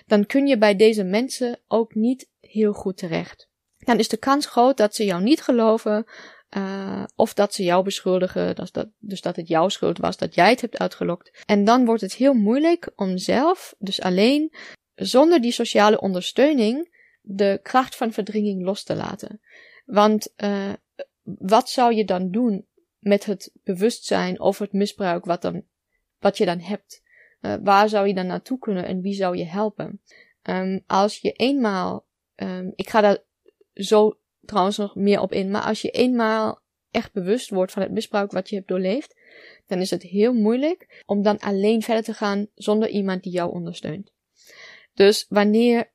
dan 0.06 0.26
kun 0.26 0.48
je 0.48 0.58
bij 0.58 0.76
deze 0.76 1.04
mensen 1.04 1.60
ook 1.68 1.96
niet 1.96 2.30
heel 2.40 2.74
goed 2.74 2.98
terecht. 2.98 3.50
Dan 3.78 4.00
is 4.00 4.08
de 4.08 4.18
kans 4.18 4.46
groot 4.46 4.78
dat 4.78 4.96
ze 4.96 5.06
jou 5.06 5.24
niet 5.24 5.42
geloven, 5.42 6.06
uh, 6.58 7.04
of 7.16 7.34
dat 7.34 7.54
ze 7.54 7.64
jou 7.64 7.84
beschuldigen, 7.84 8.56
dus 8.56 8.72
dat, 8.72 8.90
dus 8.98 9.22
dat 9.22 9.36
het 9.36 9.48
jouw 9.48 9.70
schuld 9.70 9.98
was 9.98 10.18
dat 10.18 10.36
jij 10.36 10.50
het 10.50 10.62
hebt 10.62 10.78
uitgelokt. 10.78 11.44
En 11.46 11.64
dan 11.64 11.86
wordt 11.86 12.02
het 12.02 12.14
heel 12.14 12.34
moeilijk 12.34 12.92
om 12.96 13.18
zelf, 13.18 13.76
dus 13.78 14.02
alleen, 14.02 14.54
zonder 14.96 15.42
die 15.42 15.52
sociale 15.52 16.00
ondersteuning, 16.00 16.96
de 17.22 17.60
kracht 17.64 17.96
van 17.96 18.12
verdringing 18.12 18.64
los 18.64 18.84
te 18.84 18.96
laten. 18.96 19.42
Want 19.86 20.34
uh, 20.38 20.74
wat 21.24 21.70
zou 21.70 21.94
je 21.94 22.06
dan 22.06 22.32
doen 22.32 22.68
met 23.00 23.26
het 23.26 23.52
bewustzijn 23.64 24.40
over 24.40 24.62
het 24.64 24.74
misbruik 24.74 25.26
wat, 25.26 25.42
dan, 25.42 25.64
wat 26.20 26.38
je 26.38 26.46
dan 26.46 26.60
hebt? 26.60 27.04
Uh, 27.42 27.56
waar 27.64 27.90
zou 27.90 28.08
je 28.08 28.14
dan 28.14 28.28
naartoe 28.28 28.60
kunnen 28.60 28.86
en 28.86 29.02
wie 29.02 29.14
zou 29.14 29.38
je 29.38 29.46
helpen? 29.46 30.02
Um, 30.44 30.84
als 30.88 31.18
je 31.18 31.32
eenmaal, 31.32 32.06
um, 32.36 32.74
ik 32.76 32.90
ga 32.90 33.02
daar 33.02 33.18
zo 33.74 34.20
trouwens 34.42 34.78
nog 34.78 34.96
meer 34.96 35.22
op 35.22 35.32
in, 35.32 35.52
maar 35.52 35.62
als 35.62 35.82
je 35.82 35.90
eenmaal 35.90 36.62
echt 36.92 37.14
bewust 37.14 37.50
wordt 37.50 37.72
van 37.72 37.82
het 37.82 37.92
misbruik 37.92 38.32
wat 38.32 38.50
je 38.50 38.56
hebt 38.56 38.68
doorleefd, 38.68 39.16
dan 39.68 39.80
is 39.80 39.90
het 39.90 40.02
heel 40.02 40.34
moeilijk 40.34 41.04
om 41.06 41.22
dan 41.22 41.40
alleen 41.40 41.82
verder 41.82 42.04
te 42.04 42.14
gaan 42.14 42.48
zonder 42.56 42.90
iemand 42.90 43.24
die 43.24 43.32
jou 43.32 43.52
ondersteunt. 43.52 44.12
Dus 44.94 45.26
wanneer 45.30 45.92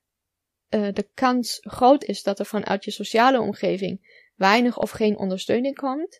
uh, 0.69 0.87
de 0.93 1.07
kans 1.13 1.57
groot 1.61 2.03
is 2.03 2.23
dat 2.23 2.39
er 2.39 2.45
vanuit 2.45 2.83
je 2.83 2.91
sociale 2.91 3.41
omgeving 3.41 4.21
weinig 4.35 4.77
of 4.77 4.91
geen 4.91 5.17
ondersteuning 5.17 5.75
komt, 5.75 6.19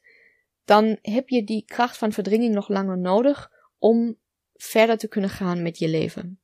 dan 0.65 0.98
heb 1.01 1.29
je 1.29 1.43
die 1.43 1.65
kracht 1.65 1.98
van 1.98 2.12
verdringing 2.12 2.53
nog 2.53 2.67
langer 2.70 2.98
nodig 2.98 3.51
om 3.77 4.17
verder 4.53 4.98
te 4.98 5.08
kunnen 5.08 5.29
gaan 5.29 5.62
met 5.62 5.77
je 5.77 5.88
leven. 5.88 6.38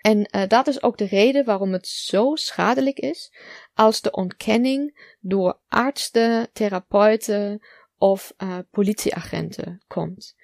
En 0.00 0.28
uh, 0.36 0.46
dat 0.48 0.66
is 0.66 0.82
ook 0.82 0.98
de 0.98 1.04
reden 1.04 1.44
waarom 1.44 1.72
het 1.72 1.86
zo 1.88 2.34
schadelijk 2.34 2.98
is 2.98 3.32
als 3.74 4.00
de 4.00 4.10
ontkenning 4.10 5.14
door 5.20 5.60
artsen, 5.68 6.50
therapeuten 6.52 7.66
of 7.96 8.34
uh, 8.38 8.58
politieagenten 8.70 9.82
komt. 9.86 10.34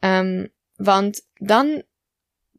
Um, 0.00 0.52
want 0.74 1.28
dan 1.34 1.82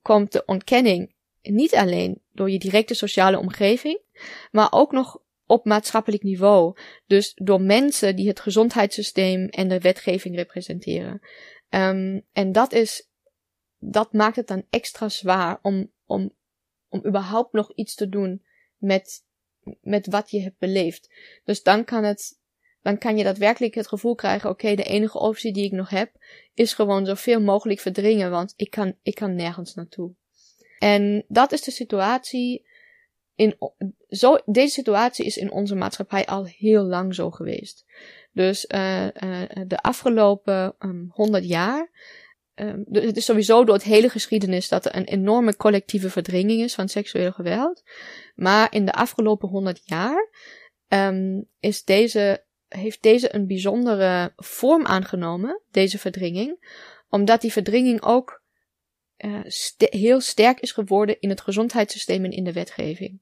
komt 0.02 0.32
de 0.32 0.46
ontkenning 0.46 1.14
niet 1.42 1.76
alleen 1.76 2.22
door 2.32 2.50
je 2.50 2.60
directe 2.60 2.94
sociale 2.94 3.40
omgeving, 3.40 4.02
maar 4.52 4.72
ook 4.72 4.92
nog 4.92 5.22
op 5.50 5.66
maatschappelijk 5.66 6.24
niveau. 6.24 6.78
Dus 7.06 7.32
door 7.36 7.62
mensen 7.62 8.16
die 8.16 8.28
het 8.28 8.40
gezondheidssysteem 8.40 9.48
en 9.48 9.68
de 9.68 9.80
wetgeving 9.80 10.36
representeren. 10.36 11.22
Um, 11.70 12.26
en 12.32 12.52
dat 12.52 12.74
is, 12.74 13.10
dat 13.78 14.14
maakt 14.14 14.36
het 14.36 14.48
dan 14.48 14.66
extra 14.70 15.10
zwaar 15.10 15.60
om, 15.62 15.92
om, 16.06 16.36
om 16.90 17.06
überhaupt 17.06 17.54
nog 17.54 17.74
iets 17.74 17.96
te 17.96 18.10
doen 18.10 18.44
met, 18.78 19.24
met 19.82 20.08
wat 20.08 20.32
je 20.32 20.42
hebt 20.42 20.58
beleefd. 20.58 21.10
Dus 21.44 21.64
dan 21.64 21.84
kan 21.84 22.04
het, 22.04 22.40
dan 22.82 22.98
kan 22.98 23.18
je 23.18 23.24
daadwerkelijk 23.24 23.74
het 23.74 23.88
gevoel 23.88 24.16
krijgen, 24.16 24.50
oké, 24.50 24.76
de 24.76 24.84
enige 24.84 25.20
optie 25.20 25.54
die 25.54 25.66
ik 25.66 25.72
nog 25.72 25.90
heb, 25.90 26.12
is 26.54 26.74
gewoon 26.74 27.06
zoveel 27.06 27.42
mogelijk 27.42 27.80
verdringen, 27.80 28.32
want 28.32 28.54
ik 28.56 28.70
kan, 28.70 28.96
ik 29.02 29.16
kan 29.16 29.36
nergens 29.36 29.74
naartoe. 29.74 30.14
En 30.80 31.26
dat 31.28 31.52
is 31.52 31.62
de 31.62 31.72
situatie 31.72 32.68
in, 33.40 33.58
zo, 34.10 34.38
deze 34.46 34.74
situatie 34.74 35.26
is 35.26 35.38
in 35.38 35.52
onze 35.52 35.76
maatschappij 35.76 36.26
al 36.26 36.46
heel 36.46 36.84
lang 36.84 37.16
zo 37.16 37.32
geweest. 37.32 37.86
Dus 38.32 38.66
uh, 38.68 39.04
uh, 39.04 39.42
de 39.68 39.78
afgelopen 39.82 40.76
um, 40.80 41.10
100 41.12 41.48
jaar. 41.48 41.92
Um, 42.56 42.86
het 42.92 43.18
is 43.18 43.26
sowieso 43.26 43.64
door 43.64 43.76
het 43.76 43.84
hele 43.84 44.10
geschiedenis 44.10 44.70
dat 44.70 44.86
er 44.86 44.96
een 44.96 45.06
enorme 45.06 45.56
collectieve 45.56 46.10
verdringing 46.10 46.62
is 46.62 46.76
van 46.76 46.90
seksueel 46.90 47.32
geweld. 47.32 47.84
Maar 48.36 48.74
in 48.74 48.86
de 48.86 48.94
afgelopen 48.94 49.50
100 49.50 49.82
jaar 49.86 50.30
um, 50.88 51.46
is 51.60 51.84
deze, 51.84 52.44
heeft 52.68 53.02
deze 53.02 53.36
een 53.36 53.48
bijzondere 53.48 54.34
vorm 54.36 54.86
aangenomen, 54.86 55.62
deze 55.72 56.00
verdringing. 56.00 56.78
Omdat 57.10 57.42
die 57.42 57.52
verdringing 57.52 58.02
ook 58.02 58.39
st 59.48 59.88
heel 59.90 60.22
sterk 60.22 60.60
is 60.60 60.72
geworden 60.72 61.20
in 61.20 61.30
het 61.30 61.42
gezondheidssysteem 61.42 62.26
en 62.26 62.32
in 62.32 62.44
de 62.44 62.54
wetgeving. 62.54 63.22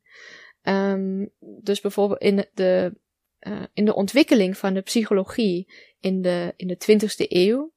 Um, 0.63 1.31
dus 1.39 1.81
bijvoorbeeld 1.81 2.21
in 2.21 2.45
de, 2.53 2.93
uh, 3.39 3.63
in 3.73 3.85
de 3.85 3.95
ontwikkeling 3.95 4.57
van 4.57 4.73
de 4.73 4.81
psychologie 4.81 5.73
in 5.99 6.21
de, 6.21 6.53
in 6.55 6.67
de 6.67 6.77
20ste 6.77 7.25
eeuw, 7.27 7.73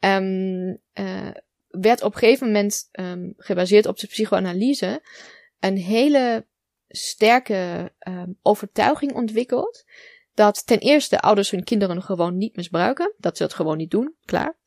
um, 0.00 0.80
uh, 0.94 1.30
werd 1.68 2.02
op 2.02 2.12
een 2.12 2.18
gegeven 2.18 2.46
moment, 2.46 2.88
um, 2.92 3.34
gebaseerd 3.36 3.86
op 3.86 3.98
de 3.98 4.06
psychoanalyse, 4.06 5.02
een 5.60 5.76
hele 5.76 6.46
sterke 6.88 7.92
overtuiging 8.42 9.12
ontwikkeld. 9.12 9.84
Dat 10.34 10.66
ten 10.66 10.78
eerste 10.78 11.20
ouders 11.20 11.50
hun 11.50 11.64
kinderen 11.64 12.02
gewoon 12.02 12.36
niet 12.36 12.56
misbruiken. 12.56 13.14
Dat 13.16 13.36
ze 13.36 13.42
het 13.42 13.54
gewoon 13.54 13.76
niet 13.76 13.90
doen, 13.90 14.14
klaar. 14.24 14.58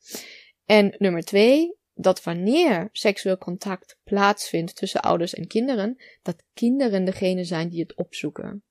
En 0.64 0.94
nummer 0.98 1.22
twee, 1.22 1.76
dat 1.94 2.22
wanneer 2.22 2.88
seksueel 2.92 3.38
contact 3.38 3.98
plaatsvindt 4.04 4.76
tussen 4.76 5.00
ouders 5.00 5.34
en 5.34 5.46
kinderen, 5.46 5.96
dat 6.22 6.44
kinderen 6.54 7.04
degene 7.04 7.44
zijn 7.44 7.68
die 7.68 7.80
het 7.80 7.96
opzoeken. 7.96 8.64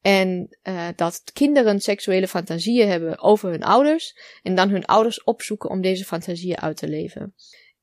En 0.00 0.56
uh, 0.62 0.88
dat 0.96 1.22
kinderen 1.32 1.80
seksuele 1.80 2.28
fantasieën 2.28 2.88
hebben 2.88 3.18
over 3.18 3.50
hun 3.50 3.62
ouders 3.62 4.18
en 4.42 4.54
dan 4.54 4.68
hun 4.68 4.84
ouders 4.84 5.24
opzoeken 5.24 5.70
om 5.70 5.80
deze 5.80 6.04
fantasieën 6.04 6.58
uit 6.58 6.76
te 6.76 6.88
leven. 6.88 7.34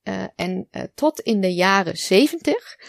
Uh, 0.03 0.23
en 0.35 0.67
uh, 0.71 0.81
tot 0.95 1.19
in 1.19 1.41
de 1.41 1.53
jaren 1.53 1.97
zeventig, 1.97 2.79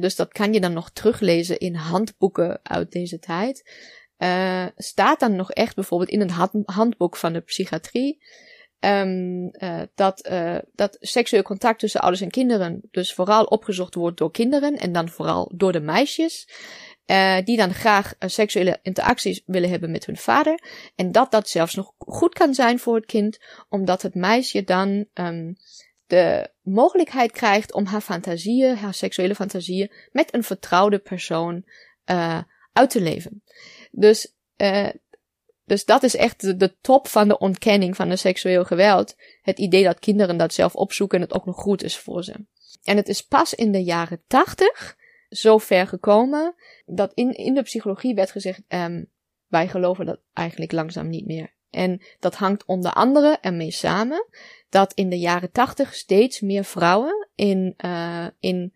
dus 0.00 0.16
dat 0.16 0.32
kan 0.32 0.52
je 0.52 0.60
dan 0.60 0.72
nog 0.72 0.90
teruglezen 0.90 1.58
in 1.58 1.74
handboeken 1.74 2.60
uit 2.62 2.92
deze 2.92 3.18
tijd, 3.18 3.70
staat 4.76 5.20
dan 5.20 5.36
nog 5.36 5.52
echt 5.52 5.74
bijvoorbeeld 5.74 6.10
in 6.10 6.20
het 6.20 6.30
handboek 6.64 7.16
van 7.16 7.32
de 7.32 7.40
psychiatrie 7.40 8.18
Um, 8.80 9.50
uh, 9.52 9.82
dat, 9.94 10.28
uh, 10.30 10.58
dat 10.74 10.96
seksueel 11.00 11.42
contact 11.42 11.78
tussen 11.78 12.00
ouders 12.00 12.22
en 12.22 12.30
kinderen 12.30 12.80
dus 12.90 13.14
vooral 13.14 13.44
opgezocht 13.44 13.94
wordt 13.94 14.18
door 14.18 14.30
kinderen 14.30 14.76
en 14.76 14.92
dan 14.92 15.08
vooral 15.08 15.52
door 15.54 15.72
de 15.72 15.80
meisjes. 15.80 16.48
uh, 17.06 17.36
die 17.44 17.56
dan 17.56 17.74
graag 17.74 18.14
seksuele 18.18 18.78
interacties 18.82 19.42
willen 19.46 19.70
hebben 19.70 19.90
met 19.90 20.06
hun 20.06 20.16
vader. 20.16 20.60
En 20.96 21.12
dat 21.12 21.30
dat 21.30 21.48
zelfs 21.48 21.74
nog 21.74 21.92
goed 21.98 22.34
kan 22.34 22.54
zijn 22.54 22.78
voor 22.78 22.94
het 22.94 23.06
kind, 23.06 23.38
omdat 23.68 24.02
het 24.02 24.14
meisje 24.14 24.64
dan 24.64 25.06
um, 25.14 25.56
de 26.06 26.50
mogelijkheid 26.62 27.32
krijgt 27.32 27.72
om 27.72 27.84
haar 27.84 28.00
fantasieën, 28.00 28.76
haar 28.76 28.94
seksuele 28.94 29.34
fantasieën, 29.34 29.92
met 30.12 30.34
een 30.34 30.44
vertrouwde 30.44 30.98
persoon 30.98 31.64
uit 32.72 32.90
te 32.90 33.00
leven. 33.00 33.42
Dus, 33.90 34.34
dus 35.66 35.84
dat 35.84 36.02
is 36.02 36.16
echt 36.16 36.58
de, 36.60 36.76
top 36.80 37.08
van 37.08 37.28
de 37.28 37.38
ontkenning 37.38 37.96
van 37.96 38.08
de 38.08 38.16
seksueel 38.16 38.64
geweld. 38.64 39.14
Het 39.42 39.58
idee 39.58 39.84
dat 39.84 39.98
kinderen 39.98 40.36
dat 40.36 40.54
zelf 40.54 40.74
opzoeken 40.74 41.18
en 41.18 41.24
het 41.24 41.34
ook 41.34 41.46
nog 41.46 41.56
goed 41.56 41.82
is 41.82 41.98
voor 41.98 42.24
ze. 42.24 42.34
En 42.84 42.96
het 42.96 43.08
is 43.08 43.26
pas 43.26 43.54
in 43.54 43.72
de 43.72 43.84
jaren 43.84 44.22
tachtig 44.26 44.96
zo 45.28 45.58
ver 45.58 45.86
gekomen 45.86 46.54
dat 46.84 47.12
in, 47.14 47.32
in 47.32 47.54
de 47.54 47.62
psychologie 47.62 48.14
werd 48.14 48.30
gezegd, 48.30 48.62
um, 48.68 49.10
wij 49.46 49.68
geloven 49.68 50.06
dat 50.06 50.20
eigenlijk 50.32 50.72
langzaam 50.72 51.08
niet 51.08 51.26
meer. 51.26 51.54
En 51.70 52.02
dat 52.18 52.34
hangt 52.34 52.64
onder 52.64 52.92
andere 52.92 53.38
ermee 53.40 53.70
samen 53.70 54.26
dat 54.68 54.92
in 54.92 55.08
de 55.08 55.18
jaren 55.18 55.52
tachtig 55.52 55.94
steeds 55.94 56.40
meer 56.40 56.64
vrouwen 56.64 57.28
in, 57.34 57.74
uh, 57.84 58.26
in 58.40 58.72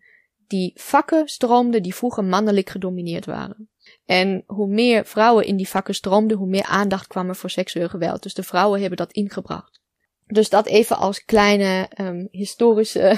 die 0.47 0.71
vakken 0.75 1.27
stroomden 1.27 1.83
die 1.83 1.95
vroeger 1.95 2.23
mannelijk 2.23 2.69
gedomineerd 2.69 3.25
waren. 3.25 3.70
En 4.05 4.43
hoe 4.45 4.67
meer 4.67 5.05
vrouwen 5.05 5.45
in 5.45 5.55
die 5.55 5.67
vakken 5.67 5.95
stroomden, 5.95 6.37
hoe 6.37 6.47
meer 6.47 6.63
aandacht 6.63 7.07
kwam 7.07 7.29
er 7.29 7.35
voor 7.35 7.49
seksueel 7.49 7.89
geweld. 7.89 8.23
Dus 8.23 8.33
de 8.33 8.43
vrouwen 8.43 8.79
hebben 8.79 8.97
dat 8.97 9.11
ingebracht. 9.11 9.81
Dus 10.25 10.49
dat 10.49 10.65
even 10.65 10.97
als 10.97 11.25
kleine 11.25 11.89
um, 11.97 12.27
historische 12.31 13.17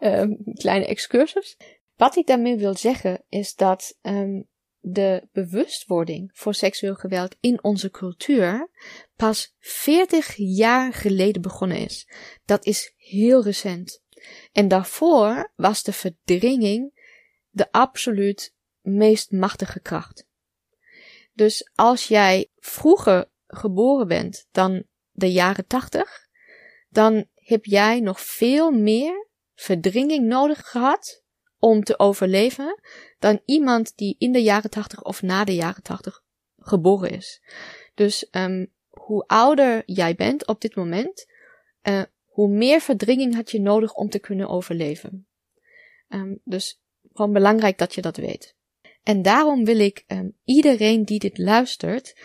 um, 0.00 0.38
kleine 0.62 0.86
excursus. 0.86 1.56
Wat 1.96 2.16
ik 2.16 2.26
daarmee 2.26 2.56
wil 2.56 2.74
zeggen 2.74 3.24
is 3.28 3.54
dat 3.54 3.98
um, 4.02 4.48
de 4.80 5.28
bewustwording 5.32 6.30
voor 6.34 6.54
seksueel 6.54 6.94
geweld 6.94 7.36
in 7.40 7.64
onze 7.64 7.90
cultuur 7.90 8.70
pas 9.16 9.54
40 9.58 10.34
jaar 10.36 10.92
geleden 10.92 11.42
begonnen 11.42 11.78
is. 11.78 12.08
Dat 12.44 12.64
is 12.64 12.94
heel 12.96 13.42
recent. 13.42 14.02
En 14.52 14.68
daarvoor 14.68 15.52
was 15.56 15.82
de 15.82 15.92
verdringing 15.92 17.04
de 17.50 17.72
absoluut 17.72 18.54
meest 18.86 19.30
machtige 19.30 19.80
kracht. 19.80 20.26
Dus 21.32 21.70
als 21.74 22.04
jij 22.04 22.50
vroeger 22.56 23.30
geboren 23.46 24.08
bent 24.08 24.46
dan 24.50 24.84
de 25.10 25.32
jaren 25.32 25.66
80, 25.66 26.28
dan 26.88 27.26
heb 27.34 27.64
jij 27.64 28.00
nog 28.00 28.20
veel 28.20 28.70
meer 28.70 29.28
verdringing 29.54 30.26
nodig 30.26 30.70
gehad 30.70 31.24
om 31.58 31.84
te 31.84 31.98
overleven 31.98 32.80
dan 33.18 33.40
iemand 33.44 33.96
die 33.96 34.16
in 34.18 34.32
de 34.32 34.42
jaren 34.42 34.70
80 34.70 35.02
of 35.02 35.22
na 35.22 35.44
de 35.44 35.54
jaren 35.54 35.82
80 35.82 36.22
geboren 36.58 37.10
is. 37.10 37.42
Dus 37.94 38.28
um, 38.30 38.72
hoe 38.88 39.26
ouder 39.26 39.82
jij 39.86 40.14
bent 40.14 40.46
op 40.46 40.60
dit 40.60 40.74
moment, 40.74 41.26
uh, 41.82 42.02
hoe 42.24 42.48
meer 42.48 42.80
verdringing 42.80 43.34
had 43.34 43.50
je 43.50 43.60
nodig 43.60 43.94
om 43.94 44.08
te 44.08 44.18
kunnen 44.18 44.48
overleven. 44.48 45.28
Um, 46.08 46.40
dus 46.44 46.80
gewoon 47.12 47.32
belangrijk 47.32 47.78
dat 47.78 47.94
je 47.94 48.02
dat 48.02 48.16
weet. 48.16 48.55
En 49.06 49.22
daarom 49.22 49.64
wil 49.64 49.78
ik 49.78 50.04
um, 50.06 50.36
iedereen 50.44 51.04
die 51.04 51.18
dit 51.18 51.38
luistert 51.38 52.20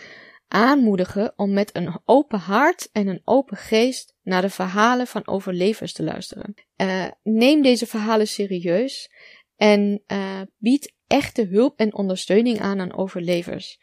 aanmoedigen 0.48 1.32
om 1.36 1.52
met 1.52 1.76
een 1.76 2.00
open 2.04 2.38
hart 2.38 2.88
en 2.92 3.06
een 3.06 3.20
open 3.24 3.56
geest 3.56 4.16
naar 4.22 4.42
de 4.42 4.50
verhalen 4.50 5.06
van 5.06 5.26
overlevers 5.26 5.92
te 5.92 6.02
luisteren. 6.02 6.54
Uh, 6.76 7.06
neem 7.22 7.62
deze 7.62 7.86
verhalen 7.86 8.28
serieus 8.28 9.10
en 9.56 10.02
uh, 10.06 10.40
bied 10.58 10.94
echte 11.06 11.46
hulp 11.46 11.78
en 11.78 11.94
ondersteuning 11.94 12.60
aan 12.60 12.80
aan 12.80 12.96
overlevers. 12.96 13.78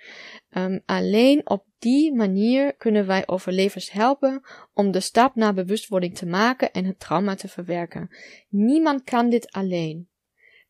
Um, 0.58 0.82
alleen 0.86 1.50
op 1.50 1.66
die 1.78 2.14
manier 2.16 2.76
kunnen 2.76 3.08
wij 3.08 3.28
overlevers 3.28 3.92
helpen 3.92 4.42
om 4.74 4.92
de 4.92 5.00
stap 5.00 5.36
naar 5.36 5.54
bewustwording 5.54 6.16
te 6.16 6.26
maken 6.26 6.72
en 6.72 6.86
het 6.86 7.00
trauma 7.00 7.36
te 7.36 7.48
verwerken. 7.48 8.10
Niemand 8.50 9.04
kan 9.04 9.30
dit 9.30 9.52
alleen. 9.52 10.10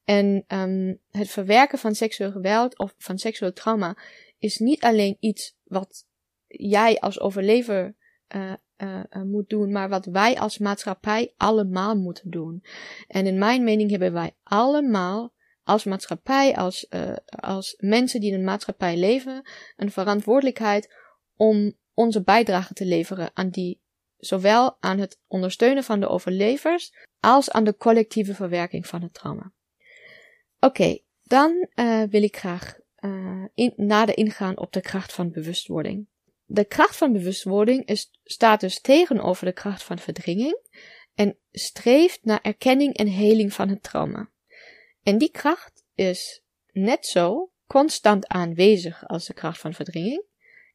En 0.09 0.43
um, 0.47 0.99
het 1.11 1.29
verwerken 1.29 1.77
van 1.77 1.95
seksueel 1.95 2.31
geweld 2.31 2.77
of 2.77 2.93
van 2.97 3.17
seksueel 3.17 3.53
trauma 3.53 3.97
is 4.37 4.57
niet 4.57 4.81
alleen 4.81 5.17
iets 5.19 5.55
wat 5.63 6.05
jij 6.47 6.99
als 6.99 7.19
overlever 7.19 7.95
uh, 8.35 8.53
uh, 8.77 9.01
moet 9.23 9.49
doen, 9.49 9.71
maar 9.71 9.89
wat 9.89 10.05
wij 10.05 10.39
als 10.39 10.57
maatschappij 10.57 11.33
allemaal 11.37 11.95
moeten 11.95 12.29
doen. 12.29 12.63
En 13.07 13.25
in 13.25 13.37
mijn 13.37 13.63
mening 13.63 13.89
hebben 13.89 14.13
wij 14.13 14.35
allemaal 14.43 15.33
als 15.63 15.83
maatschappij, 15.83 16.55
als, 16.55 16.87
uh, 16.89 17.15
als 17.29 17.75
mensen 17.77 18.19
die 18.19 18.31
in 18.31 18.39
een 18.39 18.45
maatschappij 18.45 18.97
leven, 18.97 19.49
een 19.75 19.91
verantwoordelijkheid 19.91 20.93
om 21.35 21.73
onze 21.93 22.21
bijdrage 22.21 22.73
te 22.73 22.85
leveren 22.85 23.31
aan 23.33 23.49
die, 23.49 23.81
zowel 24.17 24.77
aan 24.79 24.99
het 24.99 25.19
ondersteunen 25.27 25.83
van 25.83 25.99
de 25.99 26.07
overlevers, 26.07 26.93
als 27.19 27.51
aan 27.51 27.63
de 27.63 27.75
collectieve 27.77 28.33
verwerking 28.33 28.87
van 28.87 29.01
het 29.01 29.13
trauma. 29.13 29.51
Oké, 30.59 30.99
dan 31.23 31.67
uh, 31.75 32.03
wil 32.03 32.23
ik 32.23 32.37
graag 32.37 32.79
uh, 32.99 33.45
in, 33.53 33.73
nader 33.75 34.17
ingaan 34.17 34.57
op 34.57 34.73
de 34.73 34.81
kracht 34.81 35.13
van 35.13 35.31
bewustwording. 35.31 36.07
De 36.45 36.65
kracht 36.65 36.95
van 36.95 37.11
bewustwording 37.11 37.85
is, 37.85 38.11
staat 38.23 38.59
dus 38.59 38.81
tegenover 38.81 39.45
de 39.45 39.53
kracht 39.53 39.83
van 39.83 39.99
verdringing 39.99 40.59
en 41.15 41.37
streeft 41.51 42.19
naar 42.23 42.41
erkenning 42.41 42.97
en 42.97 43.07
heling 43.07 43.53
van 43.53 43.69
het 43.69 43.83
trauma. 43.83 44.29
En 45.03 45.17
die 45.17 45.31
kracht 45.31 45.83
is 45.95 46.41
net 46.71 47.05
zo 47.05 47.51
constant 47.67 48.27
aanwezig 48.27 49.07
als 49.07 49.25
de 49.25 49.33
kracht 49.33 49.59
van 49.59 49.73
verdringing 49.73 50.23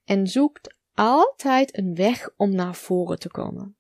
en 0.05 0.27
zoekt 0.27 0.77
altijd 0.95 1.79
een 1.79 1.95
weg 1.95 2.31
om 2.37 2.55
naar 2.55 2.75
voren 2.75 3.19
te 3.19 3.29
komen. 3.29 3.77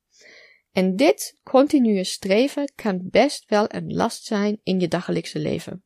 En 0.72 0.96
dit 0.96 1.40
continue 1.42 2.04
streven 2.04 2.72
kan 2.74 2.98
best 3.02 3.48
wel 3.48 3.64
een 3.68 3.94
last 3.94 4.24
zijn 4.24 4.60
in 4.62 4.80
je 4.80 4.88
dagelijkse 4.88 5.38
leven. 5.38 5.83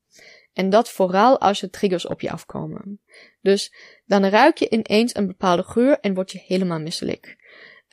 En 0.59 0.71
dat 0.71 0.90
vooral 0.90 1.40
als 1.40 1.62
er 1.62 1.71
triggers 1.71 2.07
op 2.07 2.21
je 2.21 2.31
afkomen. 2.31 3.01
Dus 3.40 3.75
dan 4.07 4.25
ruik 4.25 4.57
je 4.57 4.68
ineens 4.68 5.16
een 5.16 5.27
bepaalde 5.27 5.62
geur 5.62 6.01
en 6.01 6.14
word 6.14 6.33
je 6.33 6.42
helemaal 6.47 6.81
misselijk. 6.81 7.37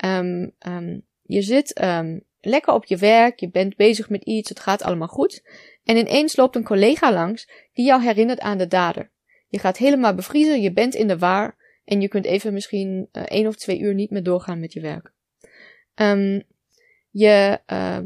Um, 0.06 0.56
um, 0.67 1.06
je 1.21 1.41
zit 1.41 1.82
um, 1.84 2.23
lekker 2.41 2.73
op 2.73 2.86
je 2.86 2.97
werk, 2.97 3.39
je 3.39 3.49
bent 3.49 3.75
bezig 3.75 4.10
met 4.10 4.23
iets, 4.23 4.49
het 4.49 4.60
gaat 4.60 4.82
allemaal 4.82 5.08
goed. 5.08 5.43
En 5.84 5.97
ineens 5.97 6.36
loopt 6.36 6.56
een 6.56 6.63
collega 6.63 7.13
langs 7.13 7.49
die 7.73 7.86
jou 7.86 8.01
herinnert 8.01 8.39
aan 8.39 8.58
de 8.58 8.67
dader. 8.67 9.12
Je 9.47 9.60
gaat 9.60 9.78
helemaal 9.78 10.15
bevriezen, 10.15 10.62
je 10.62 10.73
bent 10.73 10.95
in 10.95 11.08
de 11.08 11.17
war 11.17 11.58
en 11.84 12.01
je 12.01 12.08
kunt 12.08 12.25
even 12.25 12.54
misschien 12.54 13.10
uh, 13.12 13.23
één 13.23 13.47
of 13.47 13.56
twee 13.56 13.80
uur 13.80 13.93
niet 13.93 14.12
meer 14.12 14.23
doorgaan 14.23 14.60
met 14.60 14.73
je 14.73 14.82
werk. 14.82 15.13
Je 17.10 17.60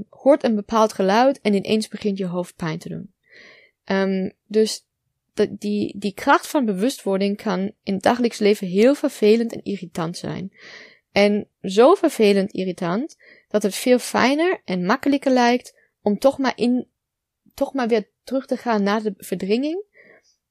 hoort 0.09 0.43
een 0.43 0.55
bepaald 0.55 0.93
geluid 0.93 1.41
en 1.41 1.53
ineens 1.53 1.87
begint 1.87 2.17
je 2.17 2.25
hoofd 2.25 2.55
pijn 2.55 2.79
te 2.79 2.89
doen. 2.89 3.13
Um, 3.91 4.31
dus 4.45 4.85
die, 5.49 5.97
die 5.97 6.13
kracht 6.13 6.47
van 6.47 6.65
bewustwording 6.65 7.37
kan 7.37 7.71
in 7.83 7.93
het 7.93 8.03
dagelijks 8.03 8.37
leven 8.37 8.67
heel 8.67 8.95
vervelend 8.95 9.53
en 9.53 9.63
irritant 9.63 10.17
zijn. 10.17 10.53
En 11.11 11.47
zo 11.61 11.93
vervelend 11.93 12.51
irritant 12.51 13.17
dat 13.47 13.63
het 13.63 13.75
veel 13.75 13.99
fijner 13.99 14.61
en 14.65 14.85
makkelijker 14.85 15.31
lijkt 15.31 15.77
om 16.01 16.19
toch 16.19 16.37
maar 16.37 16.53
in 16.55 16.87
toch 17.53 17.73
maar 17.73 17.87
weer 17.87 18.09
terug 18.23 18.45
te 18.45 18.57
gaan 18.57 18.83
naar 18.83 19.03
de 19.03 19.13
verdringing. 19.17 19.83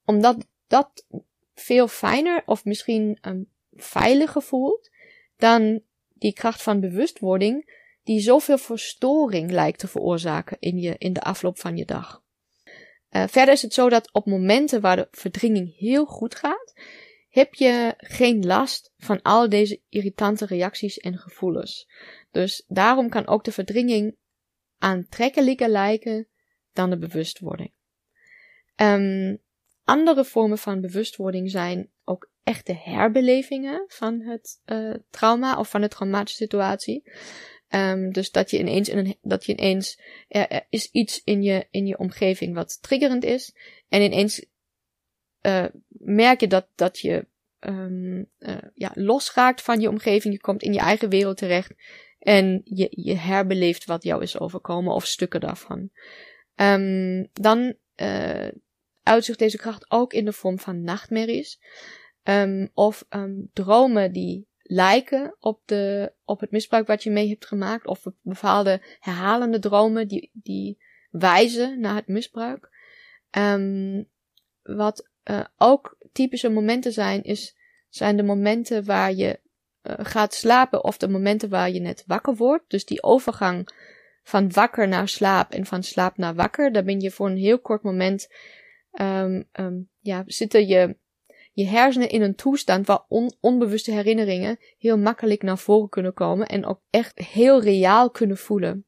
Omdat 0.05 0.47
dat 0.67 1.05
veel 1.53 1.87
fijner 1.87 2.43
of 2.45 2.65
misschien 2.65 3.19
veiliger 3.73 4.41
voelt 4.41 4.89
dan 5.37 5.81
die 6.13 6.33
kracht 6.33 6.61
van 6.61 6.79
bewustwording 6.79 7.77
die 8.03 8.19
zoveel 8.19 8.57
verstoring 8.57 9.51
lijkt 9.51 9.79
te 9.79 9.87
veroorzaken 9.87 10.57
in, 10.59 10.77
je, 10.77 10.95
in 10.97 11.13
de 11.13 11.21
afloop 11.21 11.59
van 11.59 11.77
je 11.77 11.85
dag. 11.85 12.21
Uh, 13.11 13.23
verder 13.27 13.53
is 13.53 13.61
het 13.61 13.73
zo 13.73 13.89
dat 13.89 14.13
op 14.13 14.25
momenten 14.25 14.81
waar 14.81 14.95
de 14.95 15.07
verdringing 15.11 15.77
heel 15.77 16.05
goed 16.05 16.35
gaat, 16.35 16.73
heb 17.29 17.53
je 17.53 17.93
geen 17.97 18.45
last 18.45 18.93
van 18.97 19.21
al 19.21 19.49
deze 19.49 19.81
irritante 19.89 20.45
reacties 20.45 20.97
en 20.97 21.17
gevoelens. 21.17 21.89
Dus 22.31 22.63
daarom 22.67 23.09
kan 23.09 23.27
ook 23.27 23.43
de 23.43 23.51
verdringing 23.51 24.15
aantrekkelijker 24.77 25.69
lijken 25.69 26.27
dan 26.73 26.89
de 26.89 26.97
bewustwording. 26.97 27.71
Um, 28.75 29.41
andere 29.83 30.25
vormen 30.25 30.57
van 30.57 30.81
bewustwording 30.81 31.51
zijn 31.51 31.91
ook 32.03 32.31
echte 32.43 32.73
herbelevingen 32.73 33.85
van 33.87 34.21
het 34.21 34.61
uh, 34.65 34.95
trauma 35.09 35.59
of 35.59 35.69
van 35.69 35.81
de 35.81 35.87
traumatische 35.87 36.43
situatie. 36.43 37.11
Um, 37.75 38.11
dus 38.11 38.31
dat 38.31 38.51
je 38.51 38.59
ineens, 38.59 38.89
in 38.89 38.97
een, 38.97 39.17
dat 39.21 39.45
je 39.45 39.51
ineens, 39.51 39.99
er, 40.27 40.47
er, 40.47 40.65
is 40.69 40.91
iets 40.91 41.21
in 41.23 41.41
je, 41.41 41.67
in 41.71 41.85
je 41.85 41.97
omgeving 41.97 42.53
wat 42.53 42.81
triggerend 42.81 43.23
is. 43.23 43.55
En 43.89 44.01
ineens 44.01 44.45
uh, 45.41 45.65
merk 45.89 46.39
je 46.39 46.47
dat, 46.47 46.67
dat 46.75 46.99
je 46.99 47.27
um, 47.59 48.29
ja, 48.73 48.91
losraakt 48.93 49.61
van 49.61 49.79
je 49.79 49.89
omgeving. 49.89 50.33
Je 50.33 50.39
komt 50.39 50.63
in 50.63 50.73
je 50.73 50.79
eigen 50.79 51.09
wereld 51.09 51.37
terecht. 51.37 51.73
En 52.19 52.61
je, 52.63 52.87
je 52.89 53.15
herbeleeft 53.15 53.85
wat 53.85 54.03
jou 54.03 54.21
is 54.21 54.39
overkomen 54.39 54.93
of 54.93 55.05
stukken 55.05 55.39
daarvan. 55.39 55.89
Um, 56.55 57.29
dan 57.33 57.75
uh, 57.95 58.47
uitzicht 59.03 59.39
deze 59.39 59.57
kracht 59.57 59.91
ook 59.91 60.13
in 60.13 60.25
de 60.25 60.33
vorm 60.33 60.59
van 60.59 60.83
nachtmerries. 60.83 61.59
Um, 62.23 62.69
of 62.73 63.05
um, 63.09 63.49
dromen 63.53 64.11
die 64.11 64.47
lijken 64.71 65.35
op, 65.39 65.61
de, 65.65 66.13
op 66.25 66.39
het 66.39 66.51
misbruik 66.51 66.87
wat 66.87 67.03
je 67.03 67.11
mee 67.11 67.29
hebt 67.29 67.45
gemaakt. 67.45 67.87
Of 67.87 68.03
bepaalde 68.21 68.81
herhalende 68.99 69.59
dromen 69.59 70.07
die, 70.07 70.29
die 70.33 70.81
wijzen 71.09 71.79
naar 71.79 71.95
het 71.95 72.07
misbruik. 72.07 72.69
Um, 73.37 74.07
wat 74.63 75.09
uh, 75.23 75.45
ook 75.57 75.97
typische 76.11 76.49
momenten 76.49 76.91
zijn, 76.91 77.23
is, 77.23 77.57
zijn 77.89 78.17
de 78.17 78.23
momenten 78.23 78.85
waar 78.85 79.13
je 79.13 79.39
uh, 79.83 79.93
gaat 79.97 80.33
slapen 80.33 80.83
of 80.83 80.97
de 80.97 81.07
momenten 81.07 81.49
waar 81.49 81.69
je 81.69 81.79
net 81.79 82.03
wakker 82.07 82.35
wordt. 82.35 82.69
Dus 82.69 82.85
die 82.85 83.03
overgang 83.03 83.69
van 84.23 84.51
wakker 84.51 84.87
naar 84.87 85.07
slaap 85.07 85.51
en 85.51 85.65
van 85.65 85.83
slaap 85.83 86.17
naar 86.17 86.35
wakker, 86.35 86.71
daar 86.71 86.83
ben 86.83 86.99
je 86.99 87.11
voor 87.11 87.29
een 87.29 87.37
heel 87.37 87.59
kort 87.59 87.83
moment, 87.83 88.33
um, 89.01 89.47
um, 89.53 89.89
ja, 89.99 90.23
zitten 90.25 90.67
je, 90.67 90.97
je 91.59 91.67
hersenen 91.67 92.09
in 92.09 92.21
een 92.21 92.35
toestand 92.35 92.87
waar 92.87 93.03
on, 93.07 93.33
onbewuste 93.39 93.91
herinneringen 93.91 94.59
heel 94.77 94.97
makkelijk 94.97 95.41
naar 95.41 95.57
voren 95.57 95.89
kunnen 95.89 96.13
komen 96.13 96.47
en 96.47 96.65
ook 96.65 96.81
echt 96.89 97.19
heel 97.19 97.61
reaal 97.61 98.09
kunnen 98.09 98.37
voelen. 98.37 98.85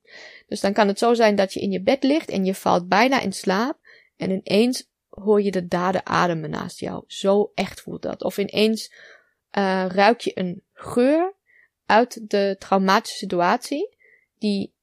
Dus 0.47 0.59
dan 0.59 0.73
kan 0.73 0.87
het 0.87 0.99
zo 0.99 1.13
zijn 1.13 1.35
dat 1.35 1.53
je 1.53 1.59
in 1.59 1.71
je 1.71 1.81
bed 1.81 2.03
ligt 2.03 2.29
en 2.29 2.45
je 2.45 2.55
valt 2.55 2.87
bijna 2.87 3.19
in 3.19 3.33
slaap 3.33 3.77
en 4.17 4.31
ineens 4.31 4.89
hoor 5.09 5.41
je 5.41 5.51
de 5.51 5.67
daden 5.67 6.05
ademen 6.05 6.49
naast 6.49 6.79
jou. 6.79 7.03
Zo 7.07 7.51
echt 7.53 7.81
voelt 7.81 8.01
dat. 8.01 8.23
Of 8.23 8.37
ineens 8.37 8.93
uh, 9.57 9.85
ruik 9.87 10.21
je 10.21 10.31
een 10.33 10.63
geur 10.73 11.35
uit 11.85 12.29
de 12.29 12.55
traumatische 12.59 13.17
situatie 13.17 13.97
die 14.37 14.73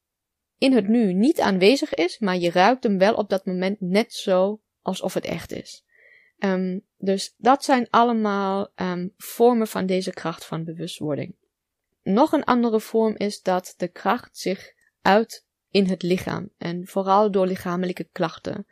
in 0.58 0.72
het 0.72 0.88
nu 0.88 1.12
niet 1.12 1.40
aanwezig 1.40 1.94
is, 1.94 2.18
maar 2.18 2.36
je 2.36 2.50
ruikt 2.50 2.82
hem 2.82 2.98
wel 2.98 3.14
op 3.14 3.28
dat 3.28 3.46
moment 3.46 3.80
net 3.80 4.12
zo 4.12 4.60
alsof 4.82 5.14
het 5.14 5.24
echt 5.24 5.52
is. 5.52 5.84
Um, 6.38 6.86
dus 6.98 7.34
dat 7.36 7.64
zijn 7.64 7.86
allemaal 7.90 8.70
um, 8.76 9.12
vormen 9.16 9.66
van 9.66 9.86
deze 9.86 10.10
kracht 10.10 10.44
van 10.44 10.64
bewustwording. 10.64 11.34
Nog 12.02 12.32
een 12.32 12.44
andere 12.44 12.80
vorm 12.80 13.16
is 13.16 13.42
dat 13.42 13.74
de 13.76 13.88
kracht 13.88 14.38
zich 14.38 14.72
uit 15.02 15.46
in 15.70 15.86
het 15.86 16.02
lichaam 16.02 16.50
en 16.58 16.86
vooral 16.86 17.30
door 17.30 17.46
lichamelijke 17.46 18.08
klachten. 18.12 18.66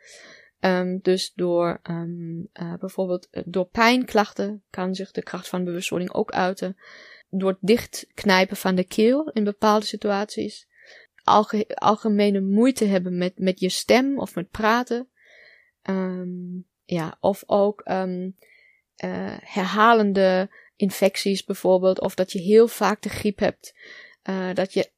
Um, 0.59 0.99
dus 1.01 1.33
door 1.33 1.79
um, 1.89 2.49
bijvoorbeeld 2.53 3.27
uh, 3.31 3.43
door 3.45 3.65
pijnklachten 3.65 4.63
kan 4.69 4.95
zich 4.95 5.11
de 5.11 5.23
kracht 5.23 5.47
van 5.47 5.63
bewustwording 5.63 6.13
ook 6.13 6.31
uiten. 6.31 6.77
Door 7.29 7.49
het 7.49 7.59
dichtknijpen 7.61 8.57
van 8.57 8.75
de 8.75 8.83
keel 8.83 9.29
in 9.29 9.43
bepaalde 9.43 9.85
situaties. 9.85 10.67
Alge 11.23 11.67
algemene 11.67 12.41
moeite 12.41 12.85
hebben 12.85 13.17
met, 13.17 13.39
met 13.39 13.59
je 13.59 13.69
stem 13.69 14.19
of 14.19 14.35
met 14.35 14.49
praten. 14.49 15.07
Um, 15.89 16.65
ja, 16.87 17.17
of 17.19 17.43
ook 17.45 17.83
uh, 17.85 18.05
herhalende 19.41 20.49
infecties 20.75 21.43
bijvoorbeeld. 21.43 22.01
Of 22.01 22.15
dat 22.15 22.31
je 22.31 22.39
heel 22.39 22.67
vaak 22.67 23.01
de 23.01 23.09
griep 23.09 23.39
hebt. 23.39 23.75
Uh, 24.29 24.53
dat 24.53 24.73
je 24.73 24.91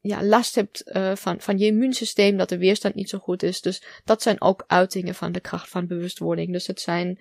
ja, 0.00 0.24
last 0.24 0.54
hebt 0.54 0.82
uh, 0.86 1.14
van, 1.14 1.40
van 1.40 1.58
je 1.58 1.66
immuunsysteem, 1.66 2.36
dat 2.36 2.48
de 2.48 2.58
weerstand 2.58 2.94
niet 2.94 3.08
zo 3.08 3.18
goed 3.18 3.42
is. 3.42 3.60
Dus 3.60 3.84
dat 4.04 4.22
zijn 4.22 4.40
ook 4.40 4.64
uitingen 4.66 5.14
van 5.14 5.32
de 5.32 5.40
kracht 5.40 5.68
van 5.68 5.86
bewustwording. 5.86 6.52
Dus 6.52 6.66
het 6.66 6.80
zijn 6.80 7.18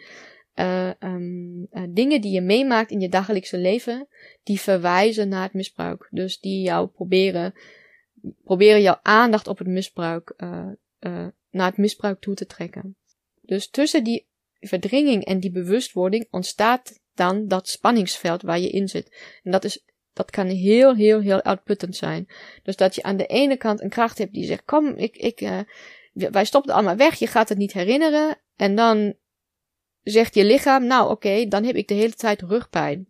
uh, 0.55 0.89
um, 0.99 1.67
uh, 1.71 1.83
dingen 1.89 2.21
die 2.21 2.31
je 2.31 2.41
meemaakt 2.41 2.91
in 2.91 2.99
je 2.99 3.09
dagelijkse 3.09 3.57
leven, 3.57 4.07
die 4.43 4.59
verwijzen 4.59 5.29
naar 5.29 5.43
het 5.43 5.53
misbruik. 5.53 6.07
Dus 6.11 6.39
die 6.39 6.61
jou 6.61 6.87
proberen, 6.87 7.53
proberen 8.43 8.81
jouw 8.81 8.99
aandacht 9.01 9.47
op 9.47 9.57
het 9.57 9.67
misbruik, 9.67 10.33
naar 11.49 11.67
het 11.67 11.77
misbruik 11.77 12.21
toe 12.21 12.35
te 12.35 12.45
trekken. 12.45 12.95
Dus 13.45 13.69
tussen 13.69 14.03
die 14.03 14.27
verdringing 14.59 15.25
en 15.25 15.39
die 15.39 15.51
bewustwording 15.51 16.27
ontstaat 16.31 16.99
dan 17.13 17.47
dat 17.47 17.67
spanningsveld 17.67 18.41
waar 18.41 18.59
je 18.59 18.69
in 18.69 18.87
zit. 18.87 19.15
En 19.43 19.51
dat 19.51 19.63
is 19.63 19.83
dat 20.13 20.31
kan 20.31 20.47
heel, 20.47 20.95
heel, 20.95 21.19
heel 21.19 21.41
uitputtend 21.41 21.95
zijn. 21.95 22.27
Dus 22.63 22.75
dat 22.75 22.95
je 22.95 23.03
aan 23.03 23.17
de 23.17 23.25
ene 23.25 23.57
kant 23.57 23.81
een 23.81 23.89
kracht 23.89 24.17
hebt 24.17 24.33
die 24.33 24.45
zegt: 24.45 24.65
Kom, 24.65 24.87
ik, 24.87 25.15
ik, 25.17 25.41
uh, 25.41 25.59
wij 26.13 26.45
stoppen 26.45 26.73
allemaal 26.73 26.95
weg, 26.95 27.15
je 27.15 27.27
gaat 27.27 27.49
het 27.49 27.57
niet 27.57 27.73
herinneren. 27.73 28.37
En 28.55 28.75
dan 28.75 29.13
zegt 30.03 30.35
je 30.35 30.45
lichaam: 30.45 30.85
Nou, 30.85 31.09
oké, 31.11 31.47
dan 31.47 31.63
heb 31.63 31.75
ik 31.75 31.87
de 31.87 31.93
hele 31.93 32.13
tijd 32.13 32.41
rugpijn. 32.41 33.07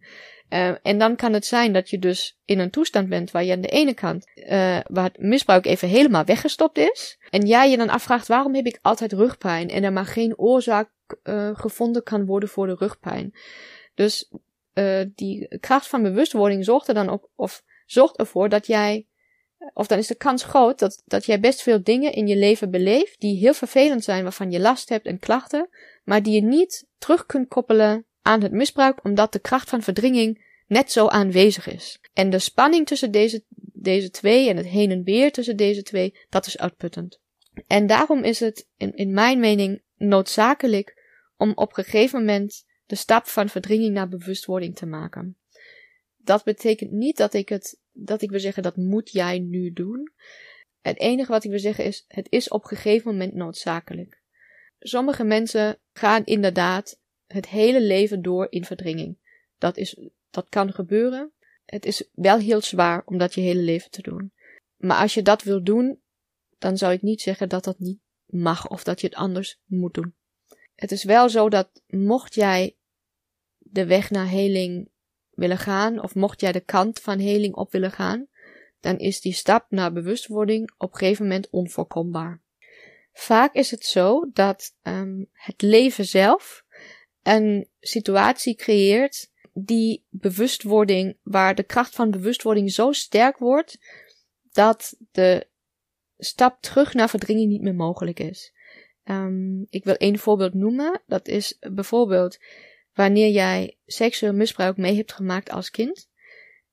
Uh, 0.53 0.75
en 0.81 0.97
dan 0.97 1.15
kan 1.15 1.33
het 1.33 1.45
zijn 1.45 1.73
dat 1.73 1.89
je 1.89 1.99
dus 1.99 2.39
in 2.45 2.59
een 2.59 2.69
toestand 2.69 3.09
bent 3.09 3.31
waar 3.31 3.43
je 3.43 3.51
aan 3.51 3.61
de 3.61 3.67
ene 3.67 3.93
kant, 3.93 4.31
uh, 4.35 4.79
waar 4.83 5.03
het 5.03 5.17
misbruik 5.17 5.65
even 5.65 5.87
helemaal 5.87 6.25
weggestopt 6.25 6.77
is. 6.77 7.17
En 7.29 7.45
jij 7.45 7.69
je 7.69 7.77
dan 7.77 7.89
afvraagt, 7.89 8.27
waarom 8.27 8.55
heb 8.55 8.65
ik 8.65 8.79
altijd 8.81 9.13
rugpijn? 9.13 9.69
En 9.69 9.83
er 9.83 9.93
maar 9.93 10.05
geen 10.05 10.37
oorzaak 10.37 10.89
uh, 11.23 11.49
gevonden 11.53 12.03
kan 12.03 12.25
worden 12.25 12.49
voor 12.49 12.67
de 12.67 12.75
rugpijn. 12.75 13.33
Dus 13.93 14.31
die 15.15 15.57
kracht 15.59 15.87
van 15.87 16.03
bewustwording 16.03 16.65
zorgt 16.65 16.87
er 16.87 16.93
dan 16.93 17.09
ook, 17.09 17.29
of 17.35 17.63
zorgt 17.85 18.17
ervoor 18.17 18.49
dat 18.49 18.67
jij, 18.67 19.07
of 19.73 19.87
dan 19.87 19.97
is 19.97 20.07
de 20.07 20.15
kans 20.15 20.43
groot 20.43 20.79
dat, 20.79 21.01
dat 21.05 21.25
jij 21.25 21.39
best 21.39 21.61
veel 21.61 21.83
dingen 21.83 22.13
in 22.13 22.27
je 22.27 22.35
leven 22.35 22.71
beleeft 22.71 23.19
die 23.19 23.37
heel 23.37 23.53
vervelend 23.53 24.03
zijn, 24.03 24.23
waarvan 24.23 24.51
je 24.51 24.59
last 24.59 24.89
hebt 24.89 25.05
en 25.05 25.19
klachten, 25.19 25.69
maar 26.03 26.23
die 26.23 26.33
je 26.33 26.41
niet 26.41 26.87
terug 26.97 27.25
kunt 27.25 27.47
koppelen 27.47 28.05
aan 28.23 28.41
het 28.41 28.51
misbruik, 28.51 29.05
omdat 29.05 29.31
de 29.33 29.39
kracht 29.39 29.69
van 29.69 29.81
verdringing 29.81 30.45
net 30.67 30.91
zo 30.91 31.07
aanwezig 31.07 31.67
is. 31.67 31.99
En 32.13 32.29
de 32.29 32.39
spanning 32.39 32.87
tussen 32.87 33.11
deze, 33.11 33.43
deze 33.73 34.09
twee 34.09 34.49
en 34.49 34.57
het 34.57 34.67
heen 34.67 34.91
en 34.91 35.03
weer 35.03 35.31
tussen 35.31 35.57
deze 35.57 35.83
twee, 35.83 36.19
dat 36.29 36.45
is 36.45 36.57
uitputtend. 36.57 37.21
En 37.67 37.87
daarom 37.87 38.23
is 38.23 38.39
het, 38.39 38.67
in, 38.77 38.95
in 38.95 39.13
mijn 39.13 39.39
mening, 39.39 39.81
noodzakelijk 39.95 41.01
om 41.37 41.51
op 41.55 41.77
een 41.77 41.83
gegeven 41.83 42.19
moment 42.19 42.65
de 42.85 42.95
stap 42.95 43.27
van 43.27 43.49
verdringing 43.49 43.93
naar 43.93 44.07
bewustwording 44.07 44.75
te 44.75 44.85
maken. 44.85 45.37
Dat 46.17 46.43
betekent 46.43 46.91
niet 46.91 47.17
dat 47.17 47.33
ik 47.33 47.49
het, 47.49 47.79
dat 47.91 48.21
ik 48.21 48.29
wil 48.29 48.39
zeggen 48.39 48.63
dat 48.63 48.75
moet 48.75 49.11
jij 49.11 49.39
nu 49.39 49.71
doen. 49.71 50.13
Het 50.81 50.99
enige 50.99 51.31
wat 51.31 51.43
ik 51.43 51.49
wil 51.49 51.59
zeggen 51.59 51.85
is, 51.85 52.05
het 52.07 52.27
is 52.29 52.49
op 52.49 52.63
een 52.63 52.77
gegeven 52.77 53.11
moment 53.11 53.33
noodzakelijk. 53.33 54.21
Sommige 54.79 55.23
mensen 55.23 55.79
gaan 55.93 56.25
inderdaad 56.25 56.99
het 57.33 57.47
hele 57.47 57.81
leven 57.81 58.21
door 58.21 58.47
in 58.49 58.65
verdringing. 58.65 59.17
Dat 59.57 59.77
is, 59.77 59.97
dat 60.29 60.49
kan 60.49 60.73
gebeuren. 60.73 61.31
Het 61.65 61.85
is 61.85 62.09
wel 62.13 62.37
heel 62.37 62.61
zwaar 62.61 63.01
om 63.05 63.17
dat 63.17 63.33
je 63.33 63.41
hele 63.41 63.61
leven 63.61 63.91
te 63.91 64.01
doen. 64.01 64.33
Maar 64.77 64.97
als 64.97 65.13
je 65.13 65.21
dat 65.21 65.43
wil 65.43 65.63
doen, 65.63 66.01
dan 66.57 66.77
zou 66.77 66.93
ik 66.93 67.01
niet 67.01 67.21
zeggen 67.21 67.49
dat 67.49 67.63
dat 67.63 67.79
niet 67.79 67.99
mag 68.25 68.69
of 68.69 68.83
dat 68.83 69.01
je 69.01 69.07
het 69.07 69.15
anders 69.15 69.59
moet 69.65 69.93
doen. 69.93 70.15
Het 70.75 70.91
is 70.91 71.03
wel 71.03 71.29
zo 71.29 71.49
dat 71.49 71.81
mocht 71.87 72.33
jij 72.33 72.77
de 73.57 73.85
weg 73.85 74.09
naar 74.09 74.27
heling 74.27 74.89
willen 75.29 75.57
gaan, 75.57 76.01
of 76.01 76.15
mocht 76.15 76.41
jij 76.41 76.51
de 76.51 76.59
kant 76.59 76.99
van 76.99 77.19
heling 77.19 77.55
op 77.55 77.71
willen 77.71 77.91
gaan, 77.91 78.27
dan 78.79 78.97
is 78.97 79.21
die 79.21 79.33
stap 79.33 79.65
naar 79.69 79.93
bewustwording 79.93 80.73
op 80.77 80.91
een 80.91 80.97
gegeven 80.97 81.23
moment 81.23 81.49
onvoorkombaar. 81.49 82.41
Vaak 83.13 83.53
is 83.53 83.71
het 83.71 83.85
zo 83.85 84.29
dat 84.33 84.75
um, 84.81 85.29
het 85.31 85.61
leven 85.61 86.05
zelf 86.05 86.62
een 87.23 87.67
situatie 87.79 88.55
creëert 88.55 89.31
die 89.53 90.05
bewustwording, 90.09 91.17
waar 91.23 91.55
de 91.55 91.63
kracht 91.63 91.95
van 91.95 92.11
bewustwording 92.11 92.71
zo 92.71 92.91
sterk 92.91 93.37
wordt 93.37 93.77
dat 94.51 94.95
de 95.11 95.47
stap 96.17 96.61
terug 96.61 96.93
naar 96.93 97.09
verdringing 97.09 97.49
niet 97.49 97.61
meer 97.61 97.75
mogelijk 97.75 98.19
is. 98.19 98.53
Um, 99.05 99.67
ik 99.69 99.83
wil 99.83 99.95
één 99.95 100.19
voorbeeld 100.19 100.53
noemen. 100.53 101.01
Dat 101.07 101.27
is 101.27 101.57
bijvoorbeeld 101.59 102.37
wanneer 102.93 103.29
jij 103.29 103.77
seksueel 103.85 104.33
misbruik 104.33 104.77
mee 104.77 104.95
hebt 104.95 105.13
gemaakt 105.13 105.49
als 105.49 105.69
kind. 105.69 106.09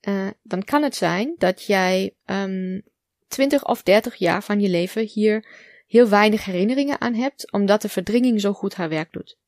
Uh, 0.09 0.29
dan 0.43 0.65
kan 0.65 0.83
het 0.83 0.97
zijn 0.97 1.35
dat 1.39 1.65
jij 1.65 2.15
um, 2.25 2.83
20 3.29 3.67
of 3.67 3.83
30 3.83 4.15
jaar 4.15 4.43
van 4.43 4.61
je 4.61 4.69
leven 4.69 5.03
hier 5.03 5.47
heel 5.87 6.09
weinig 6.09 6.45
herinneringen 6.45 7.01
aan 7.01 7.15
hebt, 7.15 7.53
omdat 7.53 7.83
de 7.83 7.89
verdringing 7.89 8.41
zo 8.41 8.53
goed 8.53 8.75
haar 8.75 8.89
werk 8.89 9.13
doet. 9.13 9.39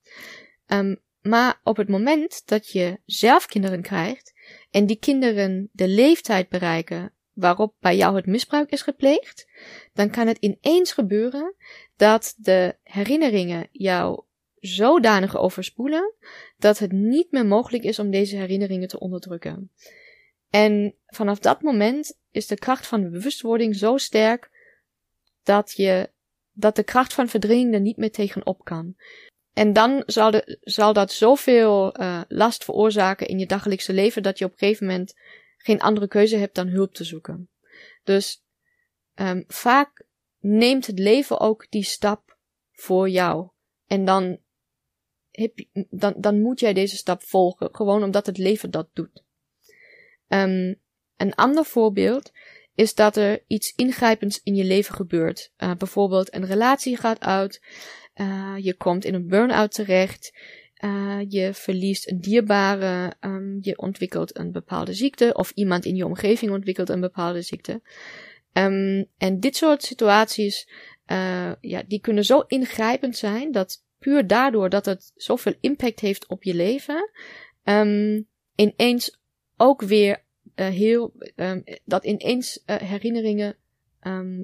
Um, 0.66 1.01
maar 1.20 1.61
op 1.62 1.77
het 1.77 1.88
moment 1.88 2.42
dat 2.46 2.70
je 2.70 3.01
zelf 3.07 3.46
kinderen 3.46 3.83
krijgt 3.83 4.35
en 4.70 4.87
die 4.87 4.98
kinderen 4.98 5.68
de 5.72 5.88
leeftijd 5.88 6.48
bereiken 6.48 7.12
waarop 7.33 7.75
bij 7.81 7.96
jou 7.96 8.16
het 8.16 8.27
misbruik 8.27 8.70
is 8.70 8.83
gepleegd, 8.83 9.48
dan 9.92 10.11
kan 10.11 10.27
het 10.27 10.38
ineens 10.38 10.92
gebeuren 10.92 11.55
dat 11.96 12.35
de 12.37 12.77
herinneringen 12.83 13.68
jou 13.72 14.22
zodanig 14.61 15.37
overspoelen 15.37 16.14
dat 16.57 16.79
het 16.79 16.92
niet 16.92 17.31
meer 17.31 17.46
mogelijk 17.46 17.85
is 17.85 17.98
om 17.98 18.11
deze 18.11 18.37
herinneringen 18.37 18.88
te 18.88 18.98
onderdrukken. 18.98 19.70
En 20.51 20.94
vanaf 21.07 21.38
dat 21.38 21.62
moment 21.62 22.18
is 22.31 22.46
de 22.46 22.59
kracht 22.59 22.87
van 22.87 23.11
bewustwording 23.11 23.77
zo 23.77 23.96
sterk 23.96 24.51
dat 25.42 25.72
je 25.72 26.11
dat 26.53 26.77
de 26.77 26.83
kracht 26.83 27.12
van 27.12 27.29
verdringing 27.29 27.75
er 27.75 27.81
niet 27.81 27.96
meer 27.96 28.12
tegenop 28.12 28.64
kan. 28.64 28.96
En 29.53 29.73
dan 29.73 30.03
zal, 30.07 30.31
de, 30.31 30.59
zal 30.61 30.93
dat 30.93 31.12
zoveel 31.12 32.01
uh, 32.01 32.21
last 32.29 32.65
veroorzaken 32.65 33.27
in 33.27 33.38
je 33.38 33.47
dagelijkse 33.47 33.93
leven 33.93 34.23
dat 34.23 34.38
je 34.38 34.45
op 34.45 34.53
een 34.53 34.59
gegeven 34.59 34.87
moment 34.87 35.15
geen 35.57 35.81
andere 35.81 36.09
keuze 36.09 36.37
hebt 36.37 36.55
dan 36.55 36.69
hulp 36.69 36.95
te 36.95 37.05
zoeken. 37.05 37.51
Dus 38.05 38.45
um, 39.15 39.45
vaak 39.47 40.05
neemt 40.38 40.87
het 40.87 40.99
leven 40.99 41.41
ook 41.41 41.67
die 41.71 41.85
stap 41.85 42.37
voor 42.73 43.09
jou. 43.09 43.49
En 43.87 44.05
dan, 44.05 44.38
heb 45.31 45.59
je, 45.59 45.87
dan, 45.91 46.15
dan 46.17 46.41
moet 46.41 46.61
jij 46.61 46.73
deze 46.73 46.97
stap 46.97 47.23
volgen, 47.23 47.69
gewoon 47.73 48.03
omdat 48.03 48.27
het 48.27 48.38
leven 48.38 48.71
dat 48.71 48.88
doet. 48.93 49.25
Um, 50.29 50.81
een 51.17 51.35
ander 51.35 51.65
voorbeeld 51.65 52.33
is 52.75 52.95
dat 52.95 53.17
er 53.17 53.45
iets 53.47 53.75
ingrijpends 53.75 54.41
in 54.43 54.55
je 54.55 54.65
leven 54.65 54.95
gebeurt. 54.95 55.53
Uh, 55.59 55.75
bijvoorbeeld 55.75 56.35
een 56.35 56.47
relatie 56.47 56.97
gaat 56.97 57.21
uit, 57.21 57.62
uh, 58.23 58.55
je 58.65 58.75
komt 58.75 59.05
in 59.05 59.15
een 59.15 59.27
burn-out 59.27 59.73
terecht, 59.73 60.39
uh, 60.85 61.21
je 61.29 61.55
verliest 61.55 62.11
een 62.11 62.21
dierbare, 62.21 63.13
um, 63.21 63.59
je 63.61 63.79
ontwikkelt 63.79 64.39
een 64.39 64.53
bepaalde 64.53 64.93
ziekte 64.95 65.35
of 65.35 65.51
iemand 65.51 65.85
in 65.85 65.97
je 65.97 66.05
omgeving 66.05 66.53
ontwikkelt 66.53 66.89
een 66.89 67.01
bepaalde 67.01 67.43
ziekte. 67.43 67.73
Um, 68.53 69.07
en 69.19 69.41
dit 69.41 69.57
soort 69.57 69.83
situaties, 69.83 70.69
ja, 71.61 71.83
die 71.87 72.01
kunnen 72.01 72.25
zo 72.25 72.41
ingrijpend 72.47 73.17
zijn 73.17 73.53
dat 73.53 73.85
puur 73.99 74.27
daardoor 74.27 74.69
dat 74.69 74.85
het 74.85 75.13
zoveel 75.15 75.55
impact 75.61 76.01
heeft 76.01 76.27
op 76.27 76.43
je 76.43 76.55
leven, 76.55 77.11
um, 77.65 78.27
ineens 78.55 79.21
ook 79.57 79.83
weer 79.83 80.25
heel, 80.55 81.13
dat 81.85 82.05
ineens 82.05 82.63
herinneringen 82.67 83.57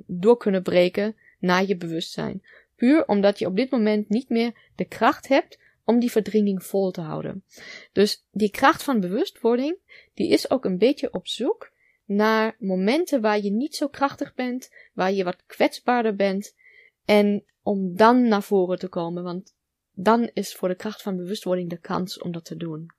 door 0.07 0.37
kunnen 0.37 0.63
breken 0.63 1.17
naar 1.39 1.65
je 1.67 1.77
bewustzijn. 1.77 2.43
Puur 2.79 3.07
omdat 3.07 3.39
je 3.39 3.47
op 3.47 3.57
dit 3.57 3.71
moment 3.71 4.09
niet 4.09 4.29
meer 4.29 4.71
de 4.77 4.85
kracht 4.85 5.29
hebt 5.29 5.59
om 5.85 5.99
die 5.99 6.11
verdringing 6.11 6.65
vol 6.65 6.91
te 6.91 7.01
houden. 7.01 7.45
Dus 7.93 8.27
die 8.31 8.51
kracht 8.51 8.83
van 8.83 9.01
bewustwording, 9.01 9.77
die 10.15 10.29
is 10.29 10.51
ook 10.51 10.65
een 10.65 10.79
beetje 10.79 11.13
op 11.13 11.29
zoek 11.29 11.73
naar 12.05 12.57
momenten 12.59 13.21
waar 13.21 13.41
je 13.41 13.51
niet 13.51 13.77
zo 13.77 13.89
krachtig 13.89 14.35
bent, 14.35 14.71
waar 14.93 15.13
je 15.13 15.25
wat 15.25 15.47
kwetsbaarder 15.47 16.15
bent, 16.15 16.55
en 17.05 17.45
om 17.63 17.97
dan 17.97 18.29
naar 18.29 18.43
voren 18.43 18.79
te 18.79 18.89
komen, 18.89 19.23
want 19.23 19.55
dan 19.93 20.31
is 20.33 20.55
voor 20.55 20.69
de 20.69 20.75
kracht 20.75 21.03
van 21.03 21.17
bewustwording 21.17 21.71
de 21.71 21.81
kans 21.81 22.19
om 22.19 22.33
dat 22.33 22.45
te 22.45 22.57
doen. 22.57 22.91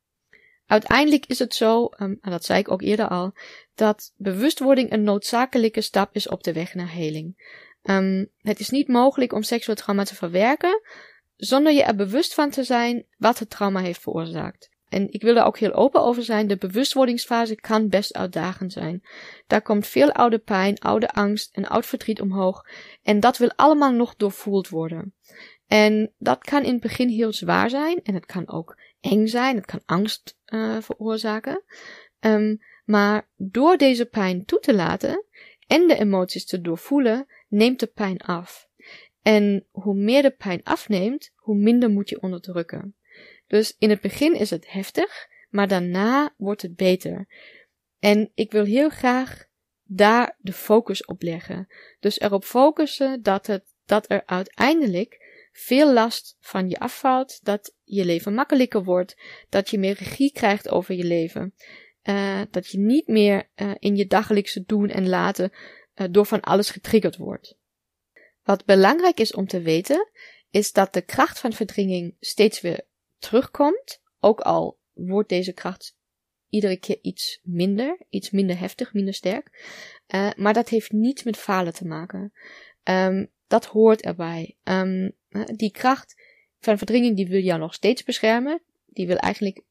Uiteindelijk 0.65 1.25
is 1.25 1.39
het 1.39 1.55
zo, 1.55 1.83
um, 1.83 2.17
en 2.21 2.31
dat 2.31 2.45
zei 2.45 2.59
ik 2.59 2.71
ook 2.71 2.81
eerder 2.81 3.07
al, 3.07 3.33
dat 3.75 4.13
bewustwording 4.17 4.91
een 4.91 5.03
noodzakelijke 5.03 5.81
stap 5.81 6.15
is 6.15 6.27
op 6.27 6.43
de 6.43 6.53
weg 6.53 6.73
naar 6.73 6.91
heling. 6.91 7.57
Um, 7.83 8.29
het 8.41 8.59
is 8.59 8.69
niet 8.69 8.87
mogelijk 8.87 9.33
om 9.33 9.43
seksueel 9.43 9.77
trauma 9.77 10.03
te 10.03 10.15
verwerken 10.15 10.81
zonder 11.35 11.73
je 11.73 11.83
er 11.83 11.95
bewust 11.95 12.33
van 12.33 12.49
te 12.49 12.63
zijn 12.63 13.05
wat 13.17 13.39
het 13.39 13.49
trauma 13.49 13.79
heeft 13.79 14.01
veroorzaakt. 14.01 14.69
En 14.89 15.11
ik 15.11 15.21
wil 15.21 15.35
er 15.35 15.43
ook 15.43 15.57
heel 15.57 15.73
open 15.73 16.01
over 16.01 16.23
zijn. 16.23 16.47
De 16.47 16.57
bewustwordingsfase 16.57 17.55
kan 17.55 17.89
best 17.89 18.13
uitdagend 18.13 18.73
zijn. 18.73 19.01
Daar 19.47 19.61
komt 19.61 19.87
veel 19.87 20.11
oude 20.11 20.37
pijn, 20.37 20.79
oude 20.79 21.09
angst 21.09 21.55
en 21.55 21.67
oud 21.67 21.85
verdriet 21.85 22.21
omhoog. 22.21 22.65
En 23.03 23.19
dat 23.19 23.37
wil 23.37 23.51
allemaal 23.55 23.91
nog 23.91 24.15
doorvoeld 24.15 24.69
worden. 24.69 25.13
En 25.67 26.13
dat 26.17 26.43
kan 26.43 26.63
in 26.63 26.71
het 26.71 26.81
begin 26.81 27.09
heel 27.09 27.33
zwaar 27.33 27.69
zijn. 27.69 27.99
En 28.03 28.13
het 28.13 28.25
kan 28.25 28.49
ook 28.49 28.77
eng 29.01 29.27
zijn, 29.27 29.55
het 29.55 29.65
kan 29.65 29.81
angst 29.85 30.37
uh, 30.45 30.77
veroorzaken. 30.79 31.63
Um, 32.19 32.59
maar 32.85 33.27
door 33.35 33.77
deze 33.77 34.05
pijn 34.05 34.45
toe 34.45 34.59
te 34.59 34.75
laten 34.75 35.25
en 35.69 35.87
de 35.87 35.97
emoties 35.97 36.45
te 36.45 36.61
doorvoelen, 36.61 37.27
neemt 37.47 37.79
de 37.79 37.87
pijn 37.87 38.17
af. 38.17 38.67
En 39.21 39.65
hoe 39.71 39.95
meer 39.95 40.21
de 40.21 40.31
pijn 40.31 40.63
afneemt, 40.63 41.31
hoe 41.35 41.55
minder 41.55 41.89
moet 41.89 42.09
je 42.09 42.21
onderdrukken. 42.21 42.95
Dus 43.47 43.75
in 43.79 43.89
het 43.89 44.01
begin 44.01 44.33
is 44.35 44.49
het 44.49 44.71
heftig, 44.71 45.27
maar 45.49 45.67
daarna 45.67 46.33
wordt 46.37 46.61
het 46.61 46.75
beter. 46.75 47.27
En 47.99 48.31
ik 48.33 48.51
wil 48.51 48.63
heel 48.63 48.89
graag 48.89 49.45
daar 49.83 50.37
de 50.39 50.53
focus 50.53 51.05
op 51.05 51.21
leggen. 51.21 51.67
Dus 51.99 52.19
erop 52.19 52.43
focussen 52.43 53.21
dat, 53.21 53.47
het, 53.47 53.73
dat 53.85 54.09
er 54.09 54.25
uiteindelijk 54.25 55.27
veel 55.51 55.93
last 55.93 56.37
van 56.39 56.69
je 56.69 56.79
afvalt, 56.79 57.39
dat 57.43 57.75
je 57.83 58.05
leven 58.05 58.33
makkelijker 58.33 58.83
wordt, 58.83 59.17
dat 59.49 59.69
je 59.69 59.79
meer 59.79 59.95
regie 59.95 60.31
krijgt 60.31 60.69
over 60.69 60.95
je 60.95 61.03
leven, 61.03 61.53
uh, 62.03 62.41
dat 62.51 62.67
je 62.67 62.77
niet 62.77 63.07
meer 63.07 63.49
uh, 63.55 63.71
in 63.79 63.95
je 63.95 64.07
dagelijkse 64.07 64.63
doen 64.65 64.89
en 64.89 65.09
laten 65.09 65.51
uh, 65.95 66.07
door 66.11 66.25
van 66.25 66.41
alles 66.41 66.69
getriggerd 66.69 67.17
wordt. 67.17 67.57
Wat 68.43 68.65
belangrijk 68.65 69.19
is 69.19 69.33
om 69.33 69.47
te 69.47 69.61
weten, 69.61 70.09
is 70.49 70.71
dat 70.71 70.93
de 70.93 71.01
kracht 71.01 71.39
van 71.39 71.53
verdringing 71.53 72.15
steeds 72.19 72.61
weer 72.61 72.85
terugkomt, 73.17 74.01
ook 74.19 74.39
al 74.39 74.79
wordt 74.93 75.29
deze 75.29 75.53
kracht 75.53 75.97
iedere 76.49 76.77
keer 76.77 76.99
iets 77.01 77.39
minder, 77.43 77.97
iets 78.09 78.31
minder 78.31 78.59
heftig, 78.59 78.93
minder 78.93 79.13
sterk. 79.13 79.67
maar 80.35 80.53
dat 80.53 80.69
heeft 80.69 80.91
niets 80.91 81.23
met 81.23 81.37
falen 81.37 81.73
te 81.73 81.85
maken. 81.85 82.33
Um, 82.83 83.31
dat 83.47 83.65
hoort 83.65 84.01
erbij. 84.01 84.57
Um, 84.63 85.15
die 85.55 85.71
kracht 85.71 86.15
van 86.59 86.77
verdringing 86.77 87.15
die 87.15 87.27
wil 87.27 87.41
jou 87.41 87.59
nog 87.59 87.73
steeds 87.73 88.03
beschermen. 88.03 88.61
Die 88.85 89.07
wil 89.07 89.17
eigenlijk, 89.17 89.61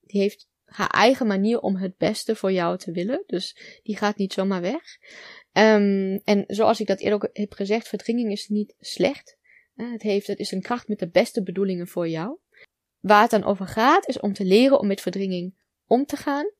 die 0.00 0.20
heeft 0.20 0.48
haar 0.68 0.90
eigen 0.90 1.26
manier 1.26 1.60
om 1.60 1.76
het 1.76 1.96
beste 1.96 2.36
voor 2.36 2.52
jou 2.52 2.78
te 2.78 2.92
willen. 2.92 3.22
Dus 3.26 3.56
die 3.82 3.96
gaat 3.96 4.16
niet 4.16 4.32
zomaar 4.32 4.60
weg. 4.60 4.98
Um, 5.52 6.20
en 6.24 6.44
zoals 6.46 6.80
ik 6.80 6.86
dat 6.86 7.00
eerder 7.00 7.14
ook 7.14 7.28
heb 7.32 7.52
gezegd, 7.52 7.88
verdringing 7.88 8.32
is 8.32 8.48
niet 8.48 8.74
slecht. 8.80 9.36
Het, 9.76 10.02
heeft, 10.02 10.26
het 10.26 10.38
is 10.38 10.52
een 10.52 10.62
kracht 10.62 10.88
met 10.88 10.98
de 10.98 11.08
beste 11.08 11.42
bedoelingen 11.42 11.88
voor 11.88 12.08
jou. 12.08 12.38
Waar 13.00 13.22
het 13.22 13.30
dan 13.30 13.44
over 13.44 13.66
gaat, 13.66 14.08
is 14.08 14.20
om 14.20 14.32
te 14.32 14.44
leren 14.44 14.78
om 14.78 14.86
met 14.86 15.00
verdringing 15.00 15.54
om 15.86 16.04
te 16.04 16.16
gaan. 16.16 16.50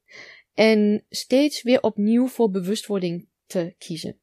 En 0.54 1.04
steeds 1.08 1.62
weer 1.62 1.82
opnieuw 1.82 2.26
voor 2.26 2.50
bewustwording 2.50 3.28
te 3.46 3.74
kiezen. 3.78 4.18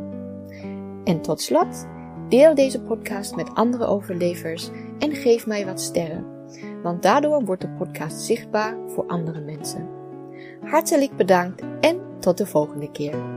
En 1.03 1.21
tot 1.21 1.41
slot, 1.41 1.87
deel 2.29 2.55
deze 2.55 2.81
podcast 2.81 3.35
met 3.35 3.53
andere 3.53 3.85
overlevers 3.85 4.69
en 4.99 5.15
geef 5.15 5.45
mij 5.45 5.65
wat 5.65 5.81
sterren 5.81 6.36
want 6.83 7.01
daardoor 7.01 7.45
wordt 7.45 7.61
de 7.61 7.69
podcast 7.69 8.21
zichtbaar 8.21 8.75
voor 8.87 9.07
andere 9.07 9.41
mensen. 9.41 9.89
Hartelijk 10.63 11.15
bedankt 11.15 11.63
en 11.79 11.99
tot 12.19 12.37
de 12.37 12.45
volgende 12.45 12.91
keer. 12.91 13.36